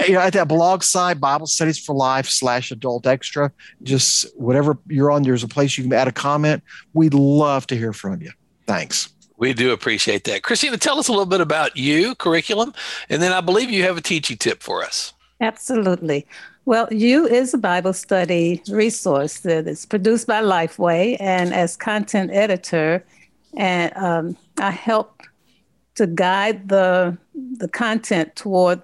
you 0.05 0.13
know 0.13 0.19
at 0.19 0.33
that 0.33 0.47
blog 0.47 0.83
site 0.83 1.19
bible 1.19 1.47
studies 1.47 1.79
for 1.79 1.95
life 1.95 2.27
slash 2.27 2.71
adult 2.71 3.07
extra 3.07 3.51
just 3.83 4.27
whatever 4.37 4.77
you're 4.87 5.11
on 5.11 5.23
there's 5.23 5.43
a 5.43 5.47
place 5.47 5.77
you 5.77 5.83
can 5.83 5.93
add 5.93 6.07
a 6.07 6.11
comment. 6.11 6.63
We'd 6.93 7.13
love 7.13 7.67
to 7.67 7.77
hear 7.77 7.93
from 7.93 8.21
you. 8.21 8.31
Thanks 8.67 9.13
we 9.39 9.54
do 9.54 9.71
appreciate 9.71 10.25
that. 10.25 10.43
Christina, 10.43 10.78
tell 10.78 10.99
us 10.99 11.08
a 11.08 11.12
little 11.12 11.25
bit 11.25 11.41
about 11.41 11.75
U, 11.78 12.13
curriculum, 12.15 12.73
and 13.10 13.21
then 13.21 13.32
I 13.32 13.41
believe 13.41 13.71
you 13.71 13.84
have 13.84 13.97
a 13.97 14.02
teaching 14.02 14.38
tip 14.38 14.62
for 14.62 14.84
us. 14.84 15.13
Absolutely. 15.41 16.28
Well, 16.65 16.88
U 16.91 17.25
is 17.25 17.54
a 17.54 17.58
Bible 17.58 17.93
study 17.93 18.62
resource 18.69 19.39
that 19.39 19.67
is 19.67 19.86
produced 19.86 20.28
by 20.28 20.41
Lifeway, 20.41 21.17
and 21.19 21.54
as 21.54 21.78
content 21.78 22.32
editor, 22.32 23.04
and 23.58 23.95
um, 23.95 24.38
I 24.60 24.71
help 24.71 25.23
to 25.95 26.06
guide 26.06 26.69
the 26.69 27.17
the 27.58 27.69
content 27.69 28.36
toward 28.36 28.82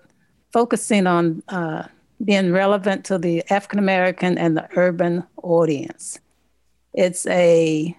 focusing 0.52 1.06
on 1.06 1.44
uh, 1.50 1.84
being 2.24 2.52
relevant 2.54 3.04
to 3.06 3.18
the 3.18 3.44
African 3.52 3.78
American 3.78 4.38
and 4.38 4.56
the 4.56 4.68
urban 4.78 5.24
audience. 5.44 6.18
It's 6.94 7.28
a 7.28 7.96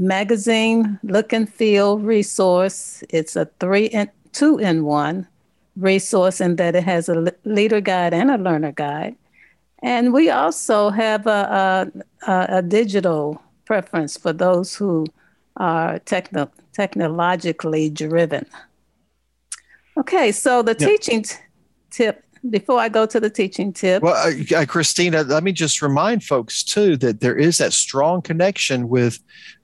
magazine 0.00 0.98
look 1.02 1.32
and 1.32 1.48
feel 1.48 1.98
resource. 1.98 3.04
It's 3.10 3.36
a 3.36 3.44
three 3.60 3.90
and 3.90 4.10
two 4.32 4.58
in 4.58 4.84
one 4.84 5.28
resource 5.76 6.40
in 6.40 6.56
that 6.56 6.74
it 6.74 6.84
has 6.84 7.08
a 7.08 7.32
leader 7.44 7.80
guide 7.80 8.14
and 8.14 8.30
a 8.30 8.38
learner 8.38 8.72
guide. 8.72 9.14
And 9.82 10.12
we 10.12 10.30
also 10.30 10.90
have 10.90 11.26
a, 11.26 11.90
a, 12.26 12.46
a 12.48 12.62
digital 12.62 13.40
preference 13.66 14.16
for 14.16 14.32
those 14.32 14.74
who 14.74 15.06
are 15.56 15.98
techno, 16.00 16.50
technologically 16.72 17.90
driven. 17.90 18.46
Okay, 19.96 20.32
so 20.32 20.62
the 20.62 20.74
teaching 20.74 21.22
t- 21.22 21.36
tip 21.90 22.24
before 22.48 22.78
I 22.78 22.88
go 22.88 23.04
to 23.06 23.20
the 23.20 23.28
teaching 23.28 23.72
tip. 23.72 24.02
Well, 24.02 24.14
uh, 24.14 24.56
uh, 24.56 24.66
Christina, 24.66 25.22
let 25.22 25.42
me 25.42 25.52
just 25.52 25.82
remind 25.82 26.24
folks 26.24 26.62
too 26.62 26.96
that 26.98 27.20
there 27.20 27.36
is 27.36 27.58
that 27.58 27.72
strong 27.72 28.22
connection 28.22 28.88
with 28.88 29.18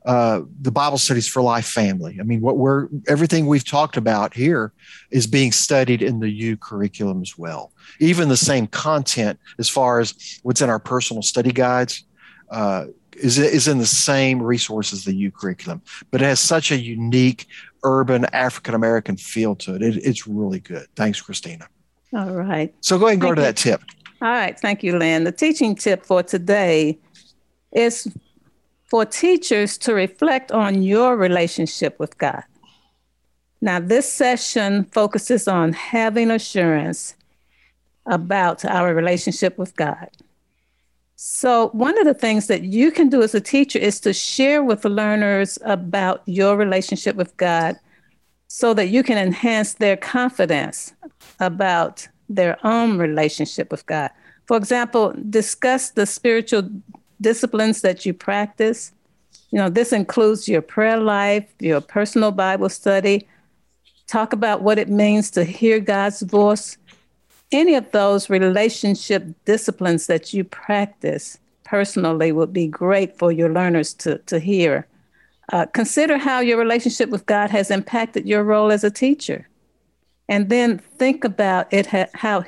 uh, 0.05 0.43
the 0.61 0.71
Bible 0.71 0.99
Studies 0.99 1.27
for 1.27 1.43
Life 1.43 1.67
family. 1.67 2.19
I 2.21 2.23
mean, 2.23 2.41
what 2.41 2.59
we're 2.59 2.89
everything 3.09 3.47
we've 3.47 3.65
talked 3.65 3.97
about 3.97 4.35
here 4.35 4.73
is 5.11 5.27
being 5.27 5.53
studied 5.53 6.03
in 6.03 6.21
the 6.21 6.31
U 6.31 6.57
curriculum 6.57 7.23
as 7.23 7.39
well. 7.39 7.73
Even 7.99 8.29
the 8.29 8.37
same 8.37 8.67
content 8.67 9.39
as 9.59 9.69
far 9.69 10.01
as 10.01 10.41
what's 10.43 10.61
in 10.61 10.69
our 10.69 10.79
personal 10.79 11.23
study 11.23 11.53
guides. 11.53 12.05
Uh, 12.51 12.87
is, 13.17 13.39
is 13.39 13.67
in 13.67 13.79
the 13.79 13.87
same 13.87 14.43
resources 14.43 15.05
the 15.05 15.15
U 15.15 15.33
curriculum, 15.33 15.81
but 16.11 16.21
it 16.21 16.27
has 16.27 16.39
such 16.39 16.71
a 16.71 16.79
unique 16.79 17.47
urban 17.83 18.27
African 18.27 18.75
American 18.75 19.17
feel 19.17 19.57
to 19.57 19.75
it. 19.75 19.83
it. 19.83 19.97
It's 20.05 20.27
really 20.27 20.61
good. 20.61 20.87
Thanks, 20.97 21.21
Christina. 21.21 21.67
All 22.17 22.35
right. 22.35 22.75
So 22.81 22.99
go 22.99 23.07
ahead 23.07 23.15
and 23.15 23.23
go 23.23 23.35
to 23.35 23.41
that 23.43 23.59
tip. 23.59 23.83
All 24.23 24.29
right. 24.29 24.59
Thank 24.59 24.83
you, 24.83 24.99
Lynn. 24.99 25.25
The 25.25 25.33
teaching 25.33 25.75
tip 25.75 26.07
for 26.07 26.23
today 26.23 26.99
is 27.73 28.09
for 28.87 29.05
teachers 29.05 29.77
to 29.79 29.93
reflect 29.93 30.51
on 30.51 30.83
your 30.83 31.17
relationship 31.17 31.99
with 31.99 32.17
God. 32.17 32.43
Now, 33.61 33.81
this 33.81 34.11
session 34.11 34.85
focuses 34.85 35.47
on 35.47 35.75
having 35.75 36.31
assurance 36.31 37.15
about 38.07 38.65
our 38.65 38.95
relationship 38.95 39.59
with 39.59 39.77
God. 39.77 40.09
So, 41.17 41.69
one 41.69 41.99
of 41.99 42.07
the 42.07 42.15
things 42.15 42.47
that 42.47 42.63
you 42.63 42.91
can 42.91 43.11
do 43.11 43.23
as 43.23 43.35
a 43.35 43.41
teacher 43.41 43.79
is 43.79 44.01
to 44.01 44.15
share 44.15 44.63
with 44.63 44.83
the 44.83 44.89
learners 44.89 45.59
about 45.65 46.23
your 46.27 46.57
relationship 46.57 47.17
with 47.17 47.37
God 47.37 47.77
so 48.49 48.73
that 48.75 48.89
you 48.89 49.03
can 49.03 49.19
enhance 49.19 49.75
their 49.75 49.97
confidence 49.97 50.95
about 51.41 52.07
their 52.29 52.59
own 52.65 52.99
relationship 52.99 53.71
with 53.71 53.87
God. 53.87 54.11
For 54.47 54.57
example, 54.57 55.15
discuss 55.31 55.91
the 55.91 56.07
spiritual 56.07 56.69
disciplines 57.21 57.81
that 57.83 58.07
you 58.07 58.15
practice. 58.15 58.93
You 59.51 59.59
know, 59.59 59.69
this 59.69 59.93
includes 59.93 60.49
your 60.49 60.63
prayer 60.63 60.99
life, 60.99 61.47
your 61.61 61.81
personal 61.81 62.33
Bible 62.33 62.69
study. 62.69 63.27
Talk 64.07 64.33
about 64.33 64.63
what 64.63 64.79
it 64.79 64.89
means 64.89 65.31
to 65.33 65.45
hear 65.45 65.81
God's 65.81 66.23
voice 66.23 66.79
any 67.53 67.75
of 67.75 67.91
those 67.93 68.29
relationship 68.29 69.25
disciplines 69.45 70.07
that 70.07 70.33
you 70.33 70.45
practice 70.45 71.39
personally 71.65 72.33
would 72.33 72.53
be 72.53 72.67
great 72.67 73.17
for 73.19 73.33
your 73.33 73.53
learners 73.53 73.95
to, 73.95 74.19
to 74.19 74.39
hear. 74.39 74.87
Uh, 75.53 75.67
consider 75.67 76.19
how 76.19 76.41
your 76.41 76.59
relationship 76.59 77.09
with 77.09 77.25
God 77.27 77.51
has 77.51 77.71
impacted 77.71 78.27
your 78.27 78.43
role 78.43 78.73
as 78.73 78.83
a 78.83 78.91
teacher. 78.91 79.49
And 80.29 80.49
then 80.49 80.79
think 80.79 81.25
about 81.25 81.73
it 81.73 81.87
ha- 81.87 82.09
how 82.15 82.45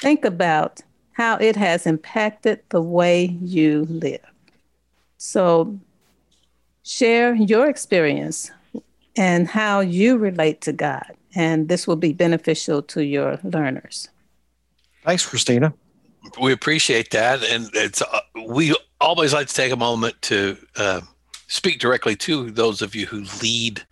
think 0.00 0.24
about 0.24 0.80
how 1.12 1.36
it 1.36 1.56
has 1.56 1.86
impacted 1.86 2.60
the 2.70 2.82
way 2.82 3.26
you 3.40 3.84
live. 3.84 4.24
So 5.18 5.78
share 6.82 7.34
your 7.34 7.68
experience 7.68 8.50
and 9.16 9.46
how 9.46 9.80
you 9.80 10.18
relate 10.18 10.60
to 10.62 10.72
God 10.72 11.16
and 11.34 11.68
this 11.68 11.86
will 11.86 11.96
be 11.96 12.12
beneficial 12.12 12.82
to 12.82 13.02
your 13.02 13.38
learners. 13.42 14.08
Thanks, 15.04 15.26
Christina. 15.26 15.74
We 16.40 16.52
appreciate 16.52 17.10
that, 17.10 17.42
and 17.44 17.68
it's 17.74 18.00
uh, 18.00 18.20
we 18.46 18.74
always 19.00 19.34
like 19.34 19.48
to 19.48 19.54
take 19.54 19.72
a 19.72 19.76
moment 19.76 20.20
to 20.22 20.56
uh, 20.76 21.02
speak 21.48 21.80
directly 21.80 22.16
to 22.16 22.50
those 22.50 22.80
of 22.80 22.94
you 22.94 23.06
who 23.06 23.24
lead 23.42 23.82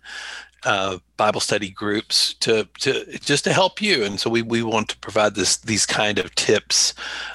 uh, 0.65 0.97
Bible 1.17 1.39
study 1.39 1.69
groups 1.69 2.33
to 2.35 2.67
to 2.79 3.17
just 3.19 3.43
to 3.43 3.53
help 3.53 3.81
you. 3.81 4.03
And 4.03 4.19
so 4.19 4.29
we 4.29 4.41
we 4.41 4.63
want 4.63 4.89
to 4.89 4.97
provide 4.97 5.35
this 5.35 5.57
these 5.57 5.85
kind 5.85 6.19
of 6.19 6.33
tips 6.35 6.93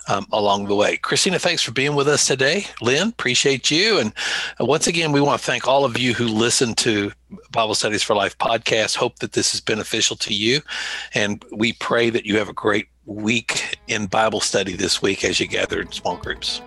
um, 0.08 0.26
along 0.32 0.66
the 0.66 0.74
way. 0.74 0.96
Christina, 0.96 1.38
thanks 1.38 1.62
for 1.62 1.72
being 1.72 1.94
with 1.94 2.08
us 2.08 2.26
today. 2.26 2.66
Lynn, 2.80 3.08
appreciate 3.08 3.70
you. 3.70 3.98
And 3.98 4.12
once 4.60 4.86
again, 4.86 5.12
we 5.12 5.20
want 5.20 5.40
to 5.40 5.46
thank 5.46 5.66
all 5.66 5.84
of 5.84 5.98
you 5.98 6.14
who 6.14 6.26
listen 6.26 6.74
to 6.76 7.12
Bible 7.52 7.74
Studies 7.74 8.02
for 8.02 8.14
Life 8.14 8.36
podcast. 8.38 8.96
Hope 8.96 9.18
that 9.20 9.32
this 9.32 9.54
is 9.54 9.60
beneficial 9.60 10.16
to 10.16 10.34
you, 10.34 10.60
and 11.14 11.44
we 11.52 11.72
pray 11.74 12.10
that 12.10 12.26
you 12.26 12.38
have 12.38 12.48
a 12.48 12.54
great 12.54 12.88
week 13.06 13.78
in 13.88 14.06
Bible 14.06 14.40
study 14.40 14.74
this 14.74 15.00
week 15.00 15.24
as 15.24 15.40
you 15.40 15.46
gather 15.46 15.80
in 15.80 15.90
small 15.92 16.16
groups. 16.16 16.60